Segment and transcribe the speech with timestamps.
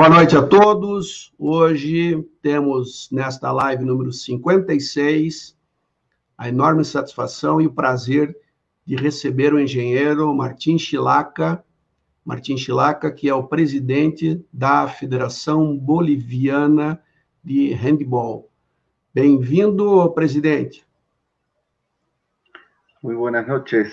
[0.00, 1.30] Boa noite a todos.
[1.38, 5.54] Hoje temos nesta live número 56
[6.38, 8.34] a enorme satisfação e o prazer
[8.86, 11.62] de receber o engenheiro Martim Chilaca,
[12.24, 16.98] Martim Chilaca, que é o presidente da Federação Boliviana
[17.44, 18.48] de Handball.
[19.12, 20.82] Bem-vindo, presidente.
[23.02, 23.92] Muy buenas noches,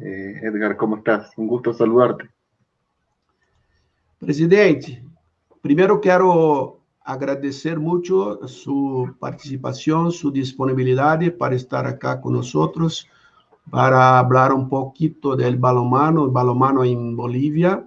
[0.00, 1.30] eh, Edgar, ¿cómo estás?
[1.36, 2.30] Un gusto saludarte.
[4.18, 5.11] Presidente,
[5.62, 12.70] primeiro quero agradecer muito sua participação, sua disponibilidade para estar aqui conosco
[13.70, 17.84] para falar um pouquinho do balomano, balomano em Bolívia,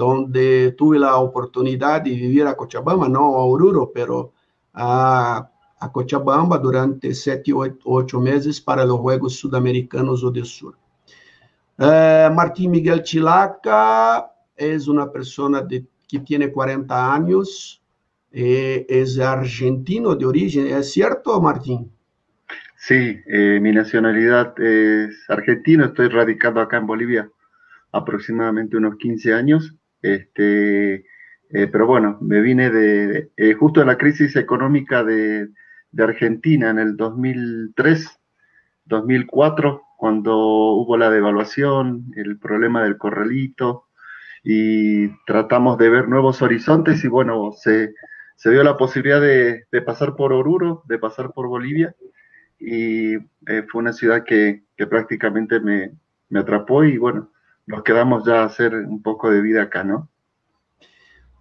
[0.00, 4.32] onde tive a oportunidade de viver a Cochabamba, não a Oruro, pero
[4.74, 5.46] a
[5.80, 10.74] a Cochabamba durante sete, oito, oito meses para os Juegos Sudamericanos do Sur.
[11.78, 17.82] Eh, Martín Miguel Chilaca é uma pessoa de, que tem 40 anos,
[18.32, 21.90] eh, é argentino de origem, ¿es cierto, Martín?
[22.76, 27.30] Sí, eh, mi nacionalidad es argentino, estoy radicado acá en Bolivia
[27.92, 30.94] aproximadamente unos 15 años, este,
[31.50, 35.48] eh, pero bueno, me vine de, justo de la crisis económica de,
[35.90, 38.20] de Argentina en el 2003,
[38.84, 43.87] 2004, cuando hubo la devaluación, el problema del corralito,
[44.44, 47.94] y tratamos de ver nuevos horizontes y bueno, se,
[48.36, 51.94] se dio la posibilidad de, de, pasar por Oruro, de pasar por Bolivia,
[52.58, 55.92] y eh, fue una ciudad que, que prácticamente me,
[56.28, 57.30] me atrapó y bueno,
[57.66, 60.08] nos quedamos ya a hacer un poco de vida acá, ¿no?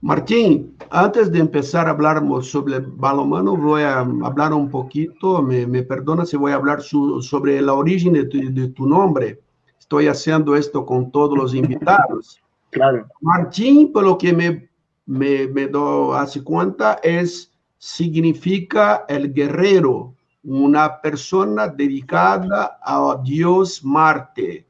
[0.02, 5.82] Martín, antes de empezar a hablar sobre balomano, voy a hablar un poquito, me, me
[5.82, 9.42] perdona si voy a hablar su, sobre la origen de tu, de tu, nombre.
[9.80, 12.40] Estoy haciendo esto con todos los invitados.
[12.72, 13.08] Claro.
[13.22, 14.70] Martín, por lo que me,
[15.06, 20.14] me, me doy hace cuenta, es, significa el guerrero,
[20.44, 24.66] una persona dedicada a Dios Marte.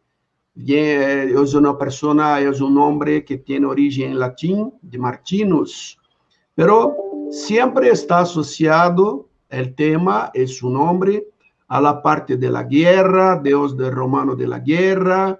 [0.55, 5.99] es una persona, es un nombre que tiene origen en latín, de Martinus,
[6.55, 6.95] pero
[7.29, 11.27] siempre está asociado el tema, es su nombre,
[11.67, 15.39] a la parte de la guerra, Dios del romano de la guerra,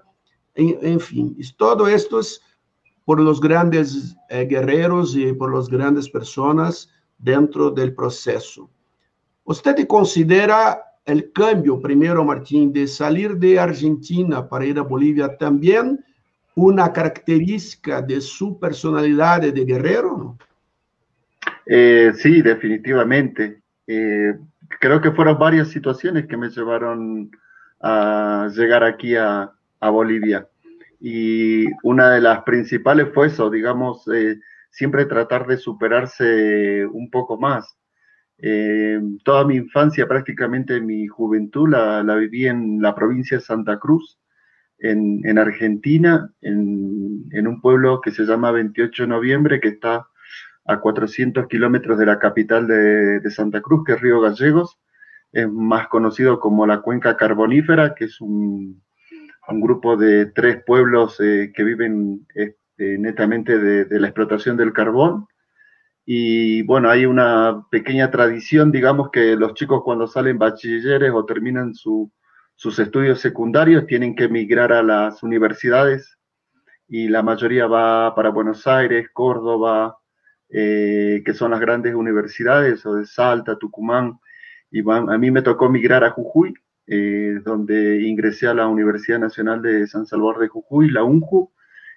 [0.54, 2.40] en, en fin, todo esto es
[3.08, 8.68] por los grandes eh, guerreros y por las grandes personas dentro del proceso.
[9.44, 16.04] ¿Usted considera el cambio, primero Martín, de salir de Argentina para ir a Bolivia también
[16.54, 20.36] una característica de su personalidad de guerrero?
[21.64, 23.62] Eh, sí, definitivamente.
[23.86, 24.34] Eh,
[24.80, 27.30] creo que fueron varias situaciones que me llevaron
[27.80, 30.46] a llegar aquí a, a Bolivia.
[31.00, 34.38] Y una de las principales fue eso, digamos, eh,
[34.70, 37.76] siempre tratar de superarse un poco más.
[38.38, 43.78] Eh, toda mi infancia, prácticamente mi juventud, la, la, viví en la provincia de Santa
[43.78, 44.18] Cruz,
[44.78, 50.06] en, en Argentina, en, en, un pueblo que se llama 28 de noviembre, que está
[50.66, 54.78] a 400 kilómetros de la capital de, de, Santa Cruz, que es Río Gallegos.
[55.32, 58.82] Es más conocido como la cuenca carbonífera, que es un,
[59.48, 65.26] un grupo de tres pueblos eh, que viven este, netamente de, la explotación del carbón.
[66.04, 71.74] Y bueno, hay una pequeña tradición, digamos, que los chicos cuando salen bachilleres o terminan
[71.74, 72.10] su,
[72.54, 76.18] sus estudios secundarios tienen que emigrar a las universidades.
[76.88, 79.98] Y la mayoría va para Buenos Aires, Córdoba,
[80.50, 84.18] eh, que son las grandes universidades, o de Salta, Tucumán,
[84.70, 86.54] y a mí me tocó migrar a Jujuy,
[86.90, 91.52] eh, donde ingresé a la Universidad Nacional de San Salvador de Jujuy, la UNJU,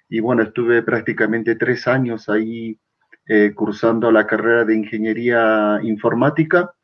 [0.08, 2.78] y bueno, estuve prácticamente tres años ahí
[3.26, 6.74] eh, cursando la carrera de ingeniería informática.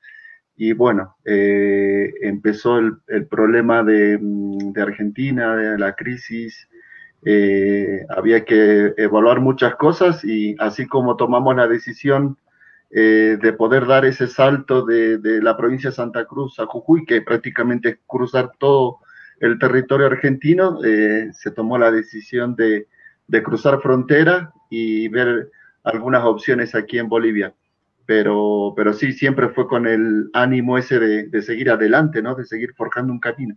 [0.56, 6.66] Y bueno, eh, empezó el, problema de, mm, de, Argentina, de la crisis,
[8.08, 12.38] había que evaluar muchas cosas y así como tomamos la decisión
[12.90, 17.04] eh, de poder dar ese salto de, de, la provincia de Santa Cruz a Jujuy,
[17.04, 19.00] que prácticamente es cruzar todo
[19.40, 22.88] el territorio argentino, eh, se tomó la decisión de,
[23.26, 25.50] de cruzar frontera y ver
[25.84, 27.54] algunas opciones aquí en Bolivia.
[28.06, 32.34] Pero, pero sí, siempre fue con el ánimo ese de, de seguir adelante, ¿no?
[32.34, 33.54] De seguir forjando un camino.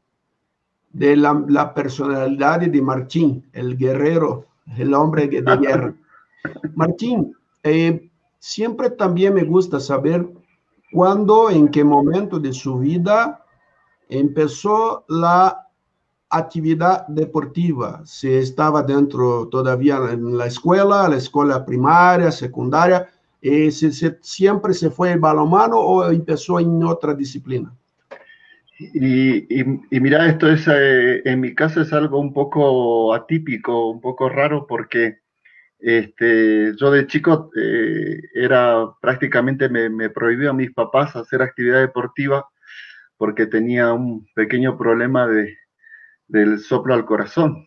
[0.92, 5.94] De la, la personalidad de Martín, el guerrero, el hombre de guerra.
[6.76, 8.11] Martín, eh,
[8.42, 10.28] siempre también me gusta saber
[10.92, 13.46] cuándo, en qué momento de su vida
[14.10, 15.68] empezó la
[16.30, 23.08] actividad deportiva, si estaba dentro todavía en la escuela, la escuela primaria, secundaria,
[23.44, 23.92] eh, si,
[24.22, 27.72] siempre se fue el balonmano o empezó en otra disciplina.
[28.80, 34.02] Y, y, mira, esto es, eh, en mi caso es algo un poco atípico, un
[34.02, 35.21] poco raro, porque
[35.82, 42.48] este, yo de chico eh, era prácticamente me, prohibió a mis papás hacer actividad deportiva
[43.18, 45.58] porque tenía un pequeño problema de,
[46.28, 47.66] del soplo al corazón.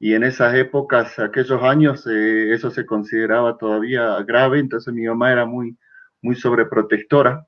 [0.00, 5.32] Y en esas épocas, aquellos años, eh, eso se consideraba todavía grave, entonces mi mamá
[5.32, 5.78] era muy,
[6.22, 7.46] muy sobreprotectora.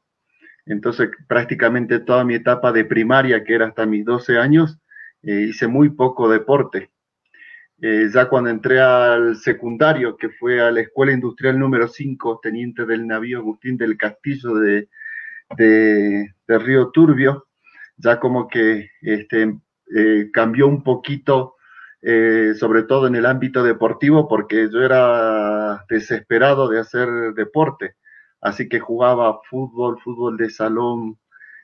[0.67, 4.79] Entonces prácticamente toda mi etapa de primaria, que era hasta mis 12 años,
[5.23, 6.91] eh, hice muy poco deporte.
[7.83, 12.87] Eh, ya cuando entré al secundario, que fue a la Escuela Industrial número 5, teniente
[12.87, 14.89] del navío Agustín del Castillo de,
[15.57, 17.47] de, Río Turbio,
[17.97, 19.59] ya como que este,
[19.95, 21.55] eh, cambió un poquito,
[22.57, 27.95] sobre todo en el ámbito deportivo, porque yo era desesperado de hacer deporte
[28.45, 31.19] así que jugaba fútbol, fútbol de salón,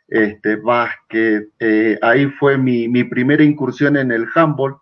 [0.09, 1.49] este, básquet.
[1.61, 4.79] Eh, ahí fue mi, mi, primera incursión en el handball.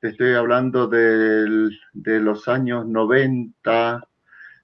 [0.00, 4.00] Estoy hablando de los años 90,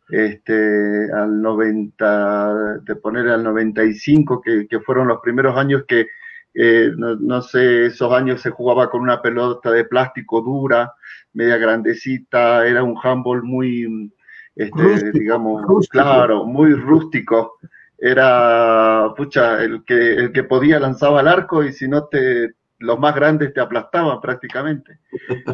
[0.08, 6.06] este, al 90, de poner al 95, que, que fueron los primeros años que,
[6.54, 10.92] eh, no, no, sé, esos años se jugaba con una pelota de plástico dura,
[11.32, 14.12] media grandecita, era un handball muy,
[14.54, 17.58] este, digamos, claro, muy rústico.
[17.98, 22.54] Era, pucha, el que, el que podía lanzaba el arco y si no te,
[22.84, 24.98] los más grandes te aplastaban prácticamente.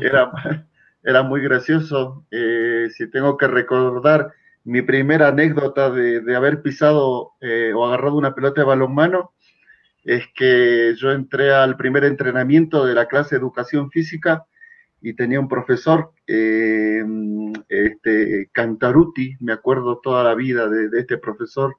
[0.01, 0.31] Era,
[1.03, 2.27] era muy gracioso.
[2.31, 4.33] Eh, si tengo que recordar
[4.65, 9.33] mi primera anécdota de, haber pisado eh, o agarrado una pelota de balonmano,
[10.05, 14.45] es que yo entré al primer entrenamiento de la clase de educación física
[15.03, 17.03] y tenía un profesor, eh,
[17.69, 21.77] este, Cantaruti, me acuerdo toda la vida de, este profesor,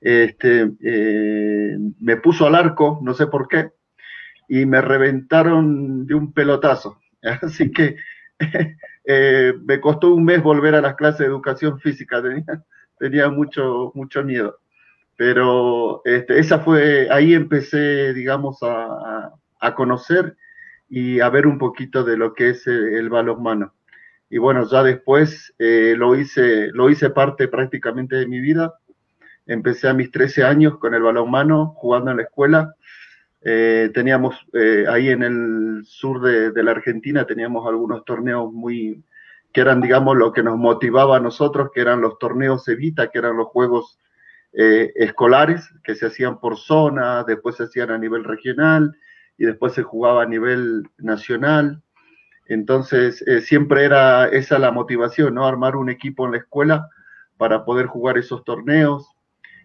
[0.00, 0.70] este,
[2.00, 3.70] me puso al arco, no sé por qué,
[4.50, 6.98] y me reventaron de un pelotazo.
[7.22, 7.96] Así que
[9.04, 12.20] eh, me costó un mes volver a las clases de educación física,
[12.98, 14.58] tenía, mucho, mucho miedo.
[15.16, 20.36] Pero este, esa fue, ahí empecé, digamos, a, a conocer
[20.88, 23.74] y a ver un poquito de lo que es eh, el, balonmano.
[24.28, 28.74] Y bueno, ya después eh, lo, hice, lo hice parte prácticamente de mi vida.
[29.46, 32.74] Empecé a mis 13 años con el balonmano, jugando en la escuela.
[33.42, 34.36] Eh, teníamos
[34.88, 39.02] ahí en el sur de, la Argentina, teníamos algunos torneos muy,
[39.52, 43.18] que eran, digamos, lo que nos motivaba a nosotros, que eran los torneos Evita, que
[43.18, 43.98] eran los juegos
[44.52, 48.96] escolares que se hacían por zona, después se hacían a nivel regional
[49.38, 51.82] y después se jugaba a nivel nacional.
[52.50, 55.46] Entonces, eh, siempre era esa la motivación, ¿no?
[55.46, 56.88] Armar un equipo en la escuela
[57.36, 59.08] para poder jugar esos torneos.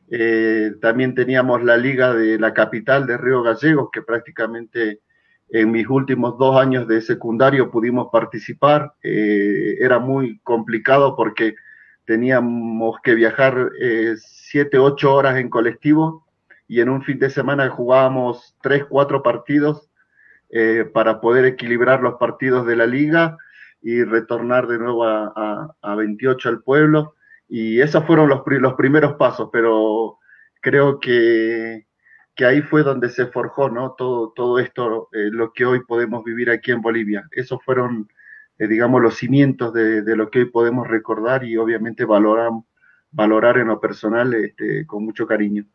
[0.09, 5.01] Eh, también teníamos la liga de la capital de Río Gallegos, que prácticamente
[5.49, 8.93] en mis últimos dos años de secundario pudimos participar.
[9.03, 11.55] Eh, era muy complicado porque
[12.05, 13.71] teníamos que viajar
[14.17, 16.25] siete, ocho horas en colectivo
[16.67, 19.89] y en un fin de semana jugábamos tres, cuatro partidos
[20.49, 23.37] eh, para poder equilibrar los partidos de la liga
[23.81, 27.15] y retornar de nuevo a, a, 28 al pueblo.
[27.47, 30.19] Y esos fueron los, los primeros pasos, pero
[30.61, 31.87] creo que,
[32.35, 33.93] que, ahí fue donde se forjó ¿no?
[33.97, 37.23] todo, todo esto, eh, lo que hoy podemos vivir aquí en Bolivia.
[37.31, 38.07] Esos fueron,
[38.57, 42.51] eh, digamos, los cimientos de, de, lo que hoy podemos recordar y obviamente valorar,
[43.11, 45.65] valorar en lo personal este, con mucho cariño.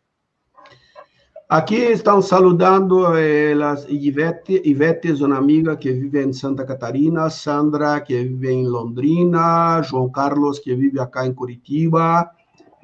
[1.51, 8.01] Aqui estão saludando eh, as Ivete, Ivete, uma amiga que vive em Santa Catarina, Sandra,
[8.01, 12.31] que vive em Londrina, João Carlos, que vive acá em Curitiba,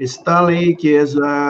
[0.01, 1.05] Stanley, que é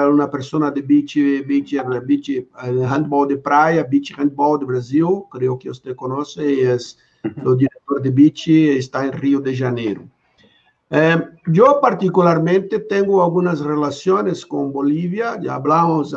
[0.06, 2.48] uma pessoa de beach, beach, beach,
[2.86, 8.10] handball de praia, beach handball do Brasil, creio que você conhece, é o diretor de
[8.10, 10.06] beach, está em Rio de Janeiro.
[10.90, 16.12] Eh, eu, particularmente, tenho algumas relações com Bolívia, já falamos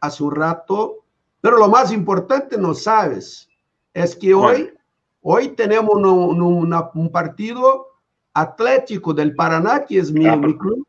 [0.00, 1.04] hace un rato,
[1.40, 3.48] pero lo más importante no sabes
[3.94, 4.72] es que hoy,
[5.22, 7.86] hoy tenemos un partido
[8.32, 10.86] Atlético del Paraná, que es mi, ah, club,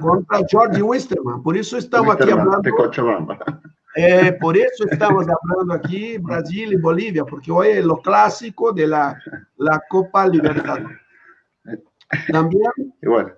[0.00, 1.42] contra George Wisterman.
[1.42, 2.62] Por eso estamos aquí hablando.
[3.94, 8.86] Eh, por eso estamos hablando aquí Brasil y Bolivia, porque hoy es lo clásico de
[8.86, 9.20] la,
[9.56, 10.98] la Copa Libertadores.
[12.32, 12.70] También,
[13.02, 13.37] Igual.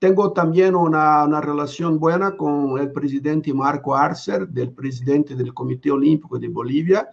[0.00, 5.90] Tengo también una, una, relación buena con el presidente Marco Arcer, del presidente del Comité
[5.90, 7.10] Olímpico de Bolivia,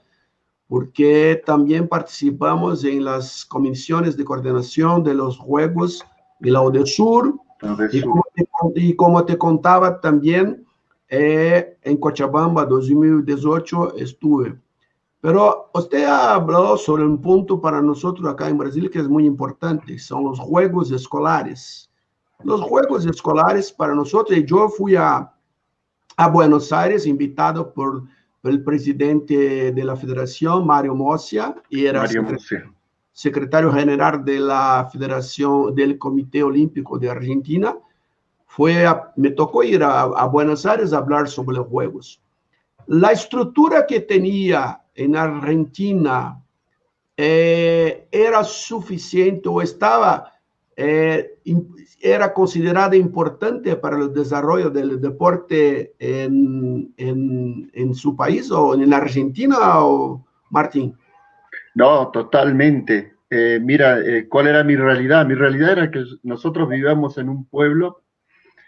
[0.69, 6.05] porque también participamos en las comisiones de coordinación de los Juegos
[6.39, 7.35] de la ODESUR.
[7.91, 10.65] Y como, te, y como te contaba también,
[11.09, 14.57] eh, en Cochabamba 2018 estuve.
[15.19, 19.99] Pero usted habló sobre un punto para nosotros acá en Brasil que es muy importante,
[19.99, 21.86] son los juegos escolares.
[22.43, 25.33] Los juegos escolares para nosotros, yo fui a,
[26.17, 28.03] a Buenos Aires invitado por
[28.43, 32.73] el presidente de la federación, Mario Mossia, y era Mario secretario,
[33.11, 37.75] secretario general de la Federación del Comité Olímpico de Argentina.
[38.45, 42.21] Fue a, me tocó ir a, a, Buenos Aires a hablar sobre los Juegos.
[42.85, 46.41] La estructura que tenía en Argentina
[47.17, 50.33] eh, era suficiente o estaba,
[50.77, 51.39] eh,
[51.99, 58.93] era considerada importante para el desarrollo del deporte en, en, en su país o en
[58.93, 60.95] Argentina, o Martín?
[61.73, 63.13] No, totalmente.
[63.29, 65.25] Eh, mira, eh, ¿cuál era mi realidad?
[65.25, 68.03] Mi realidad era que nosotros vivíamos en un pueblo,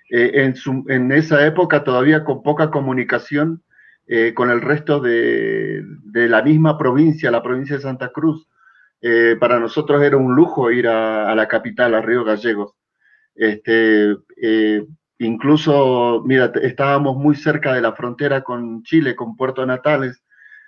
[0.10, 3.62] eh, en, su, en, esa época todavía con poca comunicación
[4.08, 8.48] eh, con el resto de, de, la misma provincia, la provincia de Santa Cruz.
[9.40, 12.74] Para nosotros era un lujo ir a, la capital, a Río Gallegos.
[13.36, 14.86] Este, eh,
[15.20, 20.24] incluso, mira, estábamos muy cerca de la frontera con Chile, con Puerto Natales,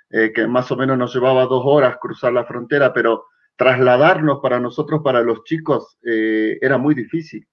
[0.10, 4.60] eh, que más o menos nos llevaba dos horas cruzar la frontera, pero trasladarnos para
[4.60, 7.48] nosotros, para los chicos, eh, era muy difícil.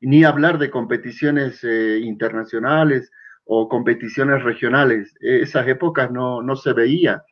[0.00, 3.10] Ni hablar de competiciones eh, internacionales
[3.44, 5.14] o competiciones regionales.
[5.20, 7.22] Esas épocas no, no se veía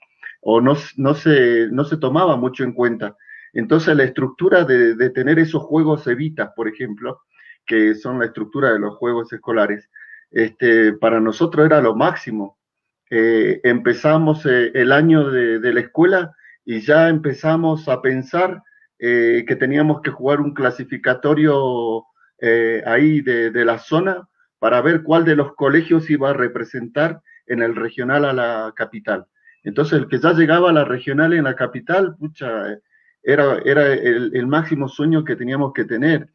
[0.41, 3.17] o no, no, se, no se tomaba mucho en cuenta.
[3.53, 7.23] Entonces la estructura de, de, tener esos juegos evitas, por ejemplo,
[7.67, 9.89] que son la estructura de los juegos escolares,
[10.31, 12.59] este, para nosotros era lo máximo.
[13.11, 18.63] Eh, empezamos eh, el año de, de, la escuela y ya empezamos a pensar
[18.99, 22.05] eh, que teníamos que jugar un clasificatorio
[22.87, 24.29] ahí de, de, la zona
[24.61, 29.27] para ver cuál de los colegios iba a representar en el regional a la capital.
[29.69, 32.79] Entonces, el que ya llegaba a la regional en la capital, pucha,
[33.23, 36.31] era, era el, el, máximo sueño que teníamos que tener.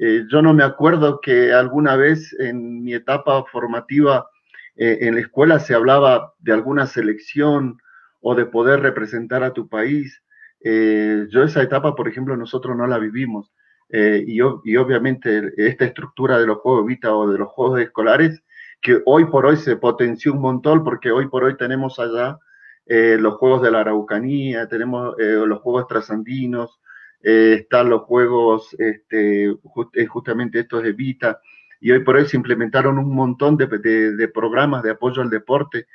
[0.00, 4.26] Eh, yo no me acuerdo que alguna vez en mi etapa formativa
[4.74, 7.78] eh, en la escuela se hablaba de alguna selección
[8.20, 10.20] o de poder representar a tu país.
[10.64, 13.52] Eh, yo esa etapa, por ejemplo, nosotros no la vivimos.
[13.94, 18.42] Y, y, obviamente esta estructura de los Juegos Vita o de los Juegos Escolares,
[18.80, 22.38] que hoy por hoy se potenció un montón porque hoy por hoy tenemos allá
[22.86, 26.80] eh, los juegos de la Araucanía, tenemos eh, los juegos trasandinos,
[27.22, 31.40] eh, están los juegos, este, just, justamente estos de Vita,
[31.80, 35.86] y hoy por hoy se implementaron un montón de programas de apoyo al deporte,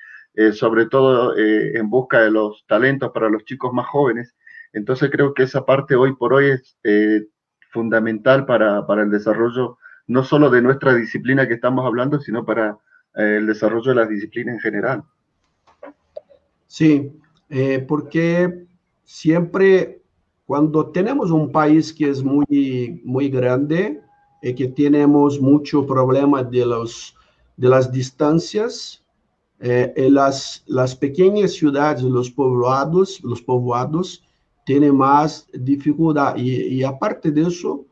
[0.52, 4.36] sobre todo en busca de los talentos para los chicos más jóvenes.
[4.74, 6.78] Entonces creo que esa parte hoy por hoy es
[7.72, 9.78] fundamental para, para el desarrollo
[10.08, 12.78] no solo de nuestra disciplina que estamos hablando, sino para
[13.16, 15.04] el desarrollo de la disciplina en general.
[16.68, 17.12] Sí,
[17.50, 18.66] eh, porque
[19.04, 20.02] siempre
[20.46, 24.02] cuando tenemos un país que es muy, muy grande
[24.42, 27.16] y que tenemos mucho problema de, los,
[27.58, 29.04] de las distancias,
[29.60, 34.24] eh, las, las pequeñas ciudades, los poblados, los povoados,
[34.66, 36.38] tienen más dificultad.
[36.38, 37.86] Y, y aparte de eso,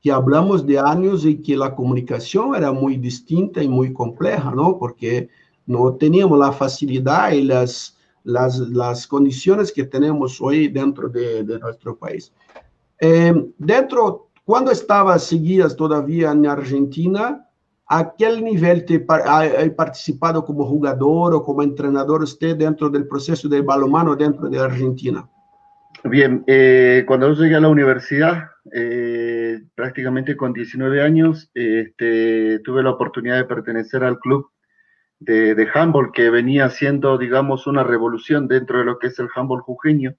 [0.00, 4.76] que hablamos de años en que la comunicación era muy distinta y muy compleja, ¿no?
[4.76, 5.28] Porque
[5.66, 11.96] no teníamos la facilidad y las, las, las condiciones que tenemos hoy dentro de, nuestro
[11.96, 12.32] país.
[13.00, 17.48] Eh, dentro, cuando estabas, seguías todavía en Argentina,
[17.86, 23.48] ¿a qué nivel te ha, participado como jugador o como entrenador usted dentro del proceso
[23.48, 25.28] de balonmano dentro de Argentina?
[26.04, 32.82] Bien, eh, cuando yo llegué a la universidad, eh, prácticamente con 19 años, este, tuve
[32.82, 34.48] la oportunidad de pertenecer al club
[35.24, 39.28] de, de handball que venía siendo, digamos, una revolución dentro de lo que es el
[39.34, 40.14] handball jujeño,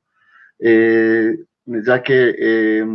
[0.60, 2.86] eh, ya que eh,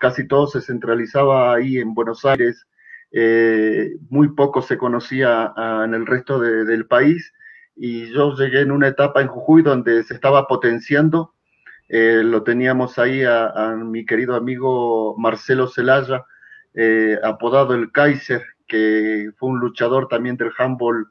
[0.00, 2.66] casi todo se centralizaba ahí en Buenos Aires,
[3.12, 7.32] eh, muy poco se conocía a, en el resto de, del país
[7.76, 11.34] y yo llegué en una etapa en Jujuy donde se estaba potenciando,
[11.88, 16.24] lo teníamos ahí a, a, mi querido amigo Marcelo Celaya,
[17.22, 21.06] apodado el Kaiser, que fue un luchador también del handball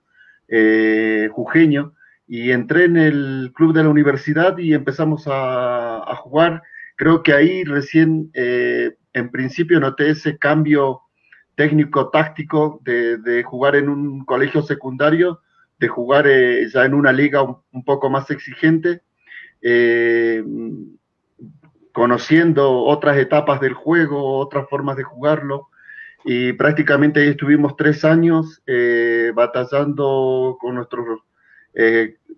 [0.48, 1.94] eh, jujeño
[2.28, 6.64] y entré en el club de la universidad y empezamos a, jugar.
[6.96, 11.02] Creo que ahí recién, eh, en principio, noté ese cambio
[11.56, 15.42] técnico-táctico de, jugar en un colegio secundario,
[15.80, 19.02] de jugar eh, ya en una liga un poco más exigente.
[21.92, 25.70] conociendo otras etapas del juego, otras formas de jugarlo.
[26.26, 28.62] Y prácticamente ahí estuvimos tres años
[29.34, 31.20] batallando con nuestros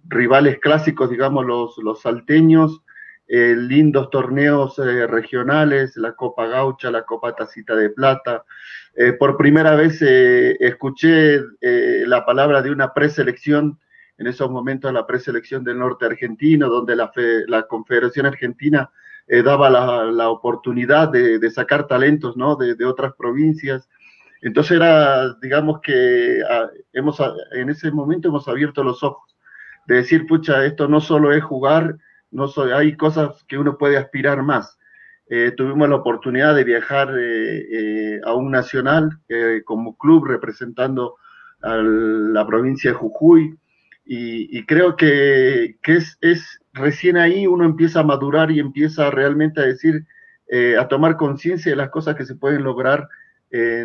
[0.07, 2.81] rivales clásicos, digamos, los, los salteños,
[3.27, 8.45] eh, lindos torneos eh, regionales, la Copa Gaucha, la Copa Tacita de Plata.
[8.95, 13.79] Eh, por primera vez escuché la palabra de una preselección,
[14.17, 17.11] en esos momentos la preselección del norte argentino, donde la,
[17.47, 18.89] la Confederación Argentina
[19.27, 22.55] daba la, oportunidad de, sacar talentos ¿no?
[22.55, 23.89] de, otras provincias.
[24.41, 27.19] Entonces era, digamos que ah, hemos,
[27.53, 29.35] en ese momento hemos abierto los ojos
[29.87, 31.97] de decir, pucha, esto no solo es jugar,
[32.31, 34.77] no soy, hay cosas que uno puede aspirar más.
[35.27, 39.09] Eh, tuvimos la oportunidad de viajar eh, eh, a un nacional
[39.65, 41.15] como club representando
[41.61, 43.57] a la provincia de Jujuy
[44.05, 49.65] y, creo que, es, es, recién ahí uno empieza a madurar y empieza realmente a
[49.65, 50.05] decir,
[50.79, 53.09] a tomar conciencia de las cosas que se pueden lograr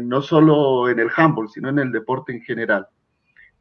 [0.02, 2.86] no solo en el handball, sino en el deporte en general.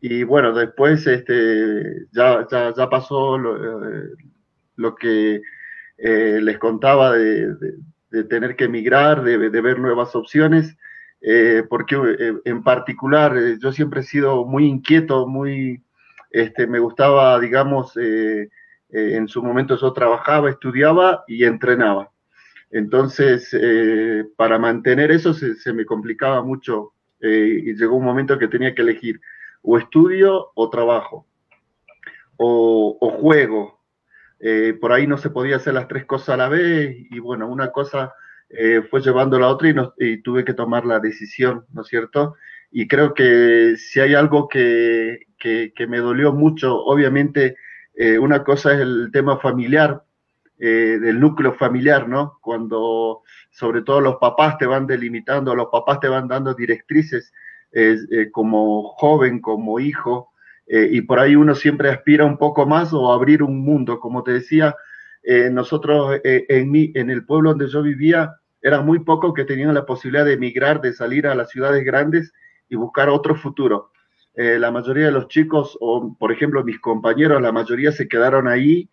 [0.01, 5.41] Y bueno, después este, ya, ya, ya pasó lo que
[6.01, 7.53] eh, les contaba de,
[8.29, 10.77] tener que emigrar, de, ver nuevas opciones,
[11.21, 15.83] eh, porque eh, en particular yo siempre he sido muy inquieto, muy,
[16.31, 17.97] este, me gustaba, digamos,
[18.91, 22.11] en su momento yo trabajaba, estudiaba y entrenaba.
[22.71, 23.55] Entonces,
[24.35, 29.19] para mantener eso se, me complicaba mucho y llegó un momento que tenía que elegir
[29.61, 31.25] o estudio o trabajo,
[32.37, 33.79] o, juego,
[34.39, 37.47] eh, por ahí no se podía hacer las tres cosas a la vez y bueno,
[37.47, 38.13] una cosa
[38.49, 42.35] eh, fue llevando la otra y, tuve que tomar la decisión, ¿no es cierto?
[42.71, 45.25] Y creo que si hay algo que,
[45.87, 47.57] me dolió mucho, obviamente
[47.99, 50.03] eh, una cosa es el tema familiar,
[50.57, 52.37] del núcleo familiar, ¿no?
[52.41, 57.31] Cuando sobre todo los papás te van delimitando, los papás te van dando directrices
[58.33, 60.33] como joven, como hijo,
[60.69, 63.99] eh, y por ahí uno siempre aspira un poco más o abrir un mundo.
[63.99, 64.75] Como te decía,
[65.23, 69.45] eh, nosotros eh, en, mi, en el pueblo donde yo vivía, eran muy pocos que
[69.45, 72.31] tenían la posibilidad de emigrar, de salir a las ciudades grandes
[72.69, 73.91] y buscar otro futuro.
[74.41, 78.89] La mayoría de los chicos, o por ejemplo mis compañeros, la mayoría se quedaron ahí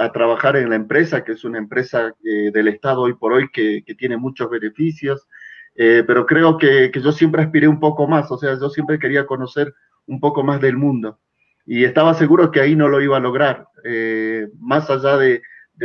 [0.00, 3.84] a trabajar en la empresa, que es una empresa del Estado hoy por hoy que,
[3.86, 5.28] que tiene muchos beneficios.
[5.76, 9.26] pero creo que, que yo siempre aspiré un poco más, o sea, yo siempre quería
[9.26, 9.72] conocer
[10.06, 11.18] un poco más del mundo.
[11.66, 15.42] Y estaba seguro que ahí no lo iba a lograr, eh, más allá de,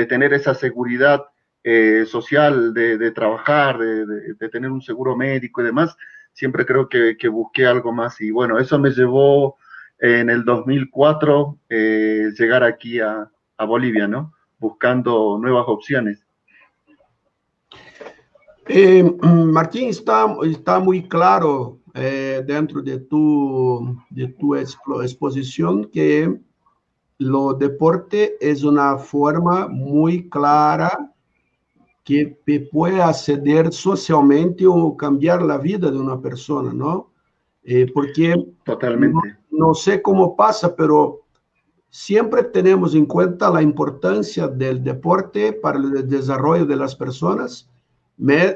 [0.08, 1.23] tener esa seguridad
[1.63, 5.95] eh, social, de, trabajar, de, tener un seguro médico y demás,
[6.33, 8.19] siempre creo que, busqué algo más.
[8.21, 9.57] Y bueno, eso me llevó
[9.99, 13.29] en el 2004 eh, llegar aquí a,
[13.67, 14.33] Bolivia, ¿no?
[14.57, 16.25] Buscando nuevas opciones.
[19.21, 26.39] Martín, está, está muy claro eh, dentro de tu, de tu exposición que
[27.19, 31.11] lo deporte es una forma muy clara
[32.09, 37.11] que puede acceder socialmente o cambiar la vida de una persona, ¿no?
[37.63, 39.15] Eh, porque Totalmente.
[39.51, 41.21] No, no, sé cómo pasa, pero
[41.89, 47.69] siempre tenemos en cuenta la importancia del deporte para el desarrollo de las personas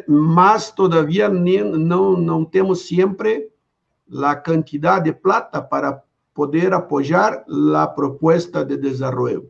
[0.08, 3.50] mas todavía não, não temos sempre
[4.22, 9.50] a quantidade de plata para poder apoiar a proposta de desenvolvimento.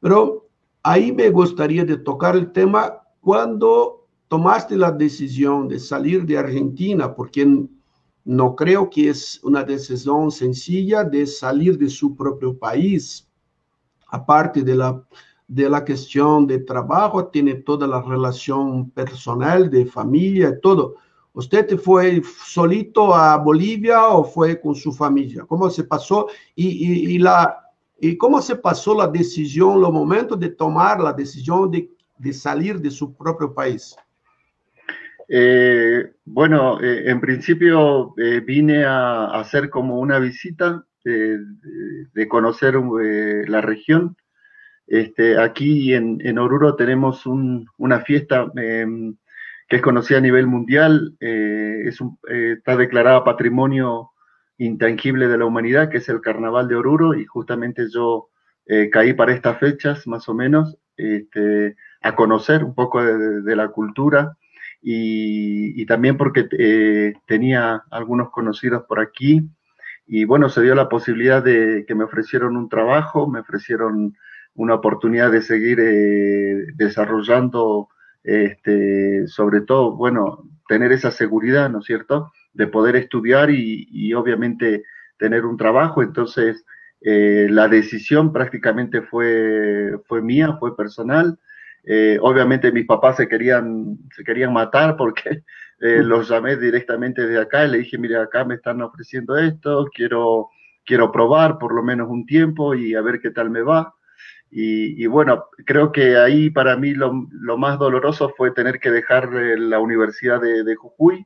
[0.00, 0.46] Pero
[0.84, 7.08] aí me gostaria de tocar o tema quando tomaste a decisão de sair de Argentina,
[7.08, 7.44] porque
[8.24, 13.26] não creio que é uma decisão sencilla de sair de seu próprio país,
[14.08, 15.02] aparte de la
[15.50, 20.94] de la cuestión de trabajo, tiene toda la relación personal, de familia, todo.
[21.32, 25.44] ¿Usted fue solito a Bolivia o fue con su familia?
[25.44, 26.28] ¿Cómo se pasó?
[26.54, 31.68] Y, y, la, y cómo se pasó la decisión, los momentos de tomar la decisión
[31.68, 33.96] de, de salir de su propio país?
[35.28, 43.62] Eh, bueno, eh, en principio eh, vine a, hacer como una visita de conocer la
[43.62, 44.16] región
[44.90, 49.14] este, aquí en, Oruro tenemos una fiesta em,
[49.68, 54.10] que es conocida a nivel mundial, eh, es eh, está declarada Patrimonio
[54.58, 58.30] Intangible de la Humanidad, que es el Carnaval de Oruro, y justamente yo
[58.66, 63.68] eh, caí para estas fechas, más o menos, este, a conocer un poco de, la
[63.68, 64.36] cultura
[64.82, 69.48] y, también porque tenía algunos conocidos por aquí.
[70.06, 74.16] Y bueno, se dio la posibilidad de que me ofrecieron un trabajo, me ofrecieron
[74.54, 75.78] una oportunidad de seguir
[76.74, 77.88] desarrollando,
[78.24, 84.84] este, sobre todo, bueno, tener esa seguridad, ¿no es cierto?, de poder estudiar y, obviamente
[85.18, 86.02] tener un trabajo.
[86.02, 86.64] Entonces,
[87.00, 91.38] la decisión prácticamente fue, fue mía, fue personal.
[92.20, 95.44] Obviamente mis papás se querían, se querían matar porque
[95.80, 99.86] eh, los llamé directamente de acá y le dije, mire, acá me están ofreciendo esto,
[99.94, 100.48] quiero,
[100.84, 103.94] quiero probar por lo menos un tiempo y a ver qué tal me va.
[104.52, 107.12] Y, bueno, creo que ahí para mí lo,
[107.56, 111.24] más doloroso fue tener que dejar eh, la Universidad de, Jujuy,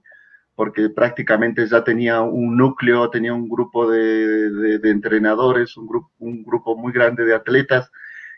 [0.55, 6.77] porque prácticamente ya tenía un núcleo, tenía un grupo de, entrenadores, un grupo, un grupo
[6.77, 7.91] muy grande de atletas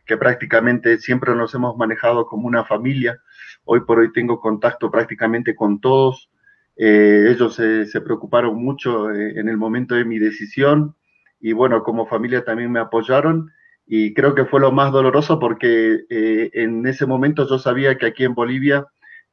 [0.07, 3.21] que prácticamente siempre nos hemos manejado como una familia.
[3.65, 6.31] Hoy por hoy tengo contacto prácticamente con todos.
[6.77, 10.95] Eh, ellos se, preocuparon mucho eh, en el momento de mi decisión
[11.41, 13.51] y bueno, como familia también me apoyaron
[13.87, 18.07] y creo que fue lo más doloroso porque eh, en ese momento yo sabía que
[18.07, 18.87] aquí en Bolivia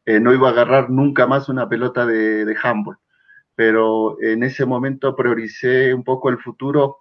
[0.06, 2.98] no iba a agarrar nunca más una pelota de, de handball,
[3.56, 6.98] pero en ese momento prioricé un poco el futuro,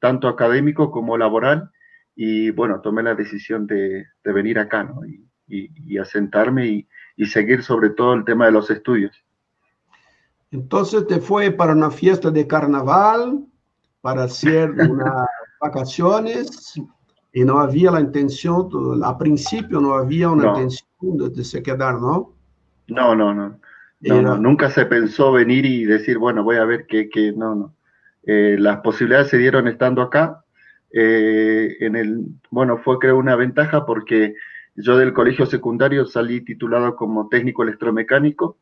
[0.00, 1.70] tanto académico como laboral,
[2.16, 5.02] y bueno, tomé la decisión de, de venir acá, ¿no?
[5.48, 9.12] y, asentarme y, y, seguir sobre todo el tema de los estudios.
[10.50, 13.44] Entonces te fue para una fiesta de carnaval,
[14.00, 15.26] para hacer unas
[15.60, 16.74] vacaciones
[17.32, 18.70] y no había la intención,
[19.04, 20.88] a principio no había una intención
[21.34, 22.32] de, se quedar, ¿no?
[22.88, 23.58] No, no, no.
[24.00, 27.74] no, nunca se pensó venir y decir, bueno, voy a ver qué, qué no, no.
[28.22, 30.44] Eh, las posibilidades se dieron estando acá.
[30.92, 34.34] Eh, en el, bueno, fue creo una ventaja porque
[34.76, 38.58] yo del colegio secundario salí titulado como técnico electromecánico,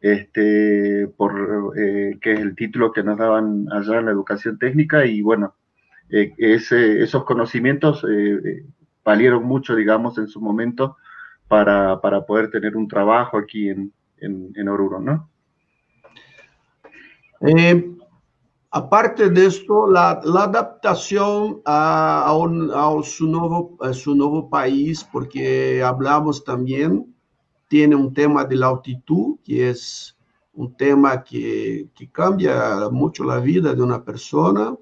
[0.00, 5.04] este, por, eh, que es el título que nos daban allá en la educación técnica
[5.04, 5.54] y bueno,
[6.08, 8.64] eh, esos conocimientos eh,
[9.04, 10.96] valieron mucho, digamos, en su momento
[11.48, 15.28] para, para poder tener un trabajo aquí en, en, en Oruro, ¿no?
[18.72, 22.32] Aparte de esto, la, adaptación a,
[23.02, 27.12] su, nuevo, país, porque hablamos también,
[27.66, 30.16] tiene un tema de la altitud, que es
[30.52, 34.76] un tema que, cambia mucho la vida de una persona.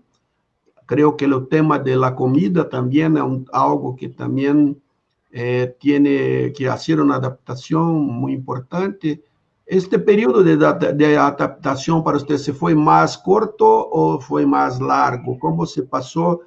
[0.84, 3.22] Creo que el tema de la comida también es
[3.54, 4.82] algo que también
[5.30, 9.22] eh, tiene que hacer una adaptación muy importante.
[9.68, 10.56] Este período de,
[10.94, 15.38] de, adaptação para você se foi mais curto ou foi mais largo?
[15.38, 16.42] Como se passou?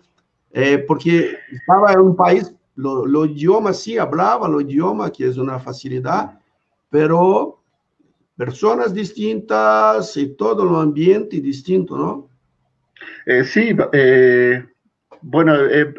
[0.52, 5.60] Eh, porque estava em um país, o idioma sim, falava o idioma, que é uma
[5.60, 6.32] facilidade,
[6.90, 7.60] pero
[8.36, 12.28] pessoas distintas e todo o ambiente distinto, não?
[13.26, 14.66] Eh, sí, eh,
[15.22, 15.94] bueno, eh,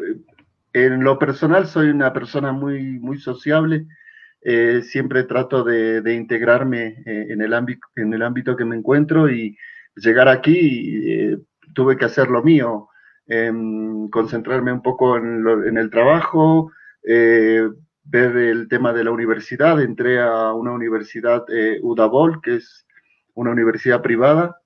[0.73, 3.87] en lo personal soy una persona muy, muy sociable.
[4.45, 9.29] Eh, siempre trato de, integrarme eh, en, el ámbito, en el ámbito que me encuentro
[9.29, 9.57] y
[9.95, 11.37] llegar aquí eh,
[11.73, 12.89] tuve que hacer lo mío,
[13.25, 16.71] em, concentrarme un poco en, el trabajo,
[17.03, 19.81] ver el tema de la universidad.
[19.81, 21.45] Entré a una universidad
[21.81, 22.85] UDABOL, que es
[23.35, 24.57] una universidad privada,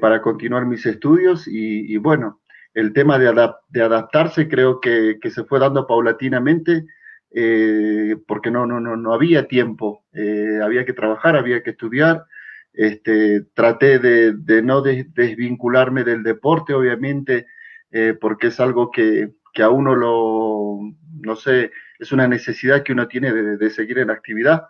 [0.00, 2.40] para continuar mis estudios y, bueno,
[2.74, 6.86] el tema de, de adaptarse creo que, se fue dando paulatinamente
[7.34, 12.26] eh, porque no, no, no, no había tiempo, eh, había que trabajar, había que estudiar.
[12.74, 17.46] Este, traté de, de no desvincularme del deporte, obviamente,
[17.90, 20.78] eh, porque es algo que, que, a uno lo,
[21.20, 24.64] no sé, es una necesidad que uno tiene de, de seguir en actividad.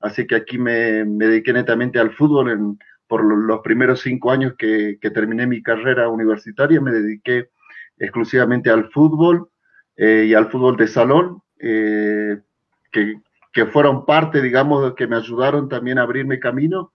[0.00, 2.50] Así que aquí me, me dediqué netamente al fútbol.
[2.50, 2.78] En,
[3.08, 7.48] por los primeros cinco años que, que, terminé mi carrera universitaria, me dediqué
[7.96, 9.48] exclusivamente al fútbol
[9.96, 12.38] y al fútbol de salón eh,
[12.92, 13.20] que,
[13.52, 16.92] que, fueron parte, digamos, que me ayudaron también a abrirme camino,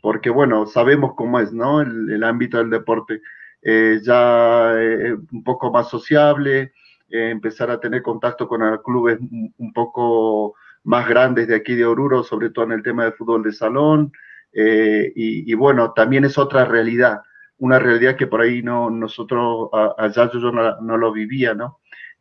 [0.00, 1.80] porque bueno, sabemos cómo es, ¿no?
[1.80, 3.20] El, ámbito del deporte.
[3.62, 6.72] Eh, ya eh, un poco más sociable,
[7.08, 12.50] empezar a tener contacto con clubes un poco más grandes de aquí de Oruro, sobre
[12.50, 14.12] todo en el tema de fútbol de salón.
[14.52, 17.20] Y, bueno, también es otra realidad,
[17.58, 21.78] una realidad que por ahí no nosotros allá yo no, no lo vivía, ¿no?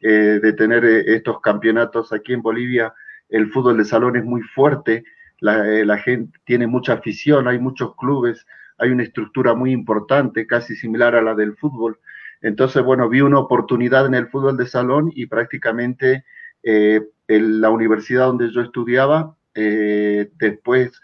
[0.08, 2.94] Eh, de tener eh, estos campeonatos aquí en Bolivia.
[3.28, 5.04] El fútbol de salón es muy fuerte,
[5.42, 8.46] eh, la, gente tiene mucha afición, hay muchos clubes,
[8.78, 11.98] hay una estructura muy importante, casi similar a la del fútbol.
[12.44, 16.24] Entonces, bueno, vi una oportunidad en el fútbol de salón y prácticamente
[16.62, 21.02] en la universidad donde yo estudiaba, después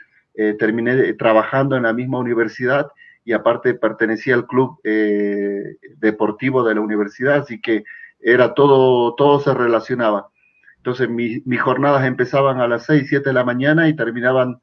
[0.60, 2.92] terminé trabajando en la misma universidad
[3.26, 4.80] y aparte pertenecía al club
[5.98, 7.84] deportivo de la universidad, así que
[8.22, 10.30] era todo, todo se relacionaba.
[10.78, 14.62] Entonces mis jornadas empezaban a las 6, 7 de la mañana y terminaban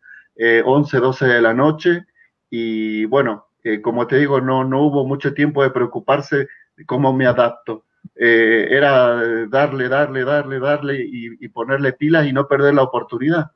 [0.64, 2.06] 11, eh, 12 de la noche.
[2.50, 7.12] Y bueno, eh, como te digo, no, no hubo mucho tiempo de preocuparse de cómo
[7.12, 7.84] me adapto.
[8.16, 13.52] Eh, era darle, darle, darle, darle y, ponerle pilas y no perder la oportunidad.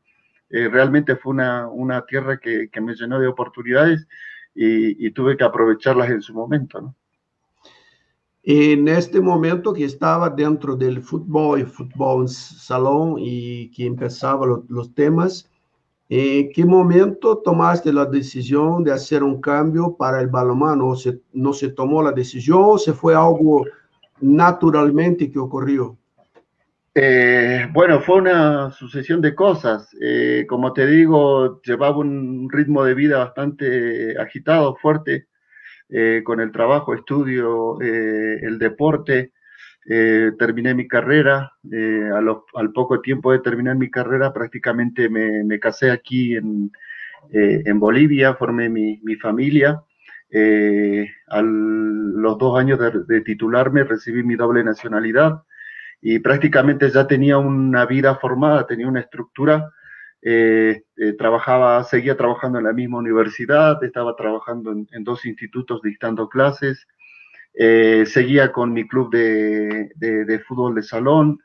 [0.51, 4.07] realmente fue una, una tierra que, que, me llenó de oportunidades
[4.55, 6.81] y, y, tuve que aprovecharlas en su momento.
[6.81, 6.95] ¿no?
[8.45, 14.93] En este momento que estaba dentro del fútbol y fútbol salón y que empezaba los
[14.95, 15.49] temas,
[16.09, 20.95] ¿en qué momento tomaste la decisión de hacer un cambio para el balonmano?
[21.33, 23.65] ¿No se tomó la decisión o se fue algo
[24.21, 25.97] naturalmente que ocurrió?
[26.95, 29.89] Eh, bueno, fue una sucesión de cosas.
[30.01, 35.29] Eh, como te digo, llevaba un ritmo de vida bastante agitado, fuerte.
[35.95, 39.33] Eh, con el trabajo, estudio, eh, el deporte.
[39.85, 41.53] Eh, terminé mi carrera.
[42.55, 46.71] al poco tiempo de terminar mi carrera, prácticamente me, casé aquí en,
[47.79, 49.83] Bolivia, formé mi, familia.
[51.29, 55.43] a los dos años de, de titularme recibí mi doble nacionalidad
[56.01, 59.73] y prácticamente ya tenía una vida formada, tenía una estructura
[60.25, 66.29] eh, eh, trabajaba, seguía trabajando en la misma universidad, estaba trabajando en, dos institutos dictando
[66.29, 66.87] clases,
[67.55, 71.41] eh, seguía con mi club de, de, fútbol de salón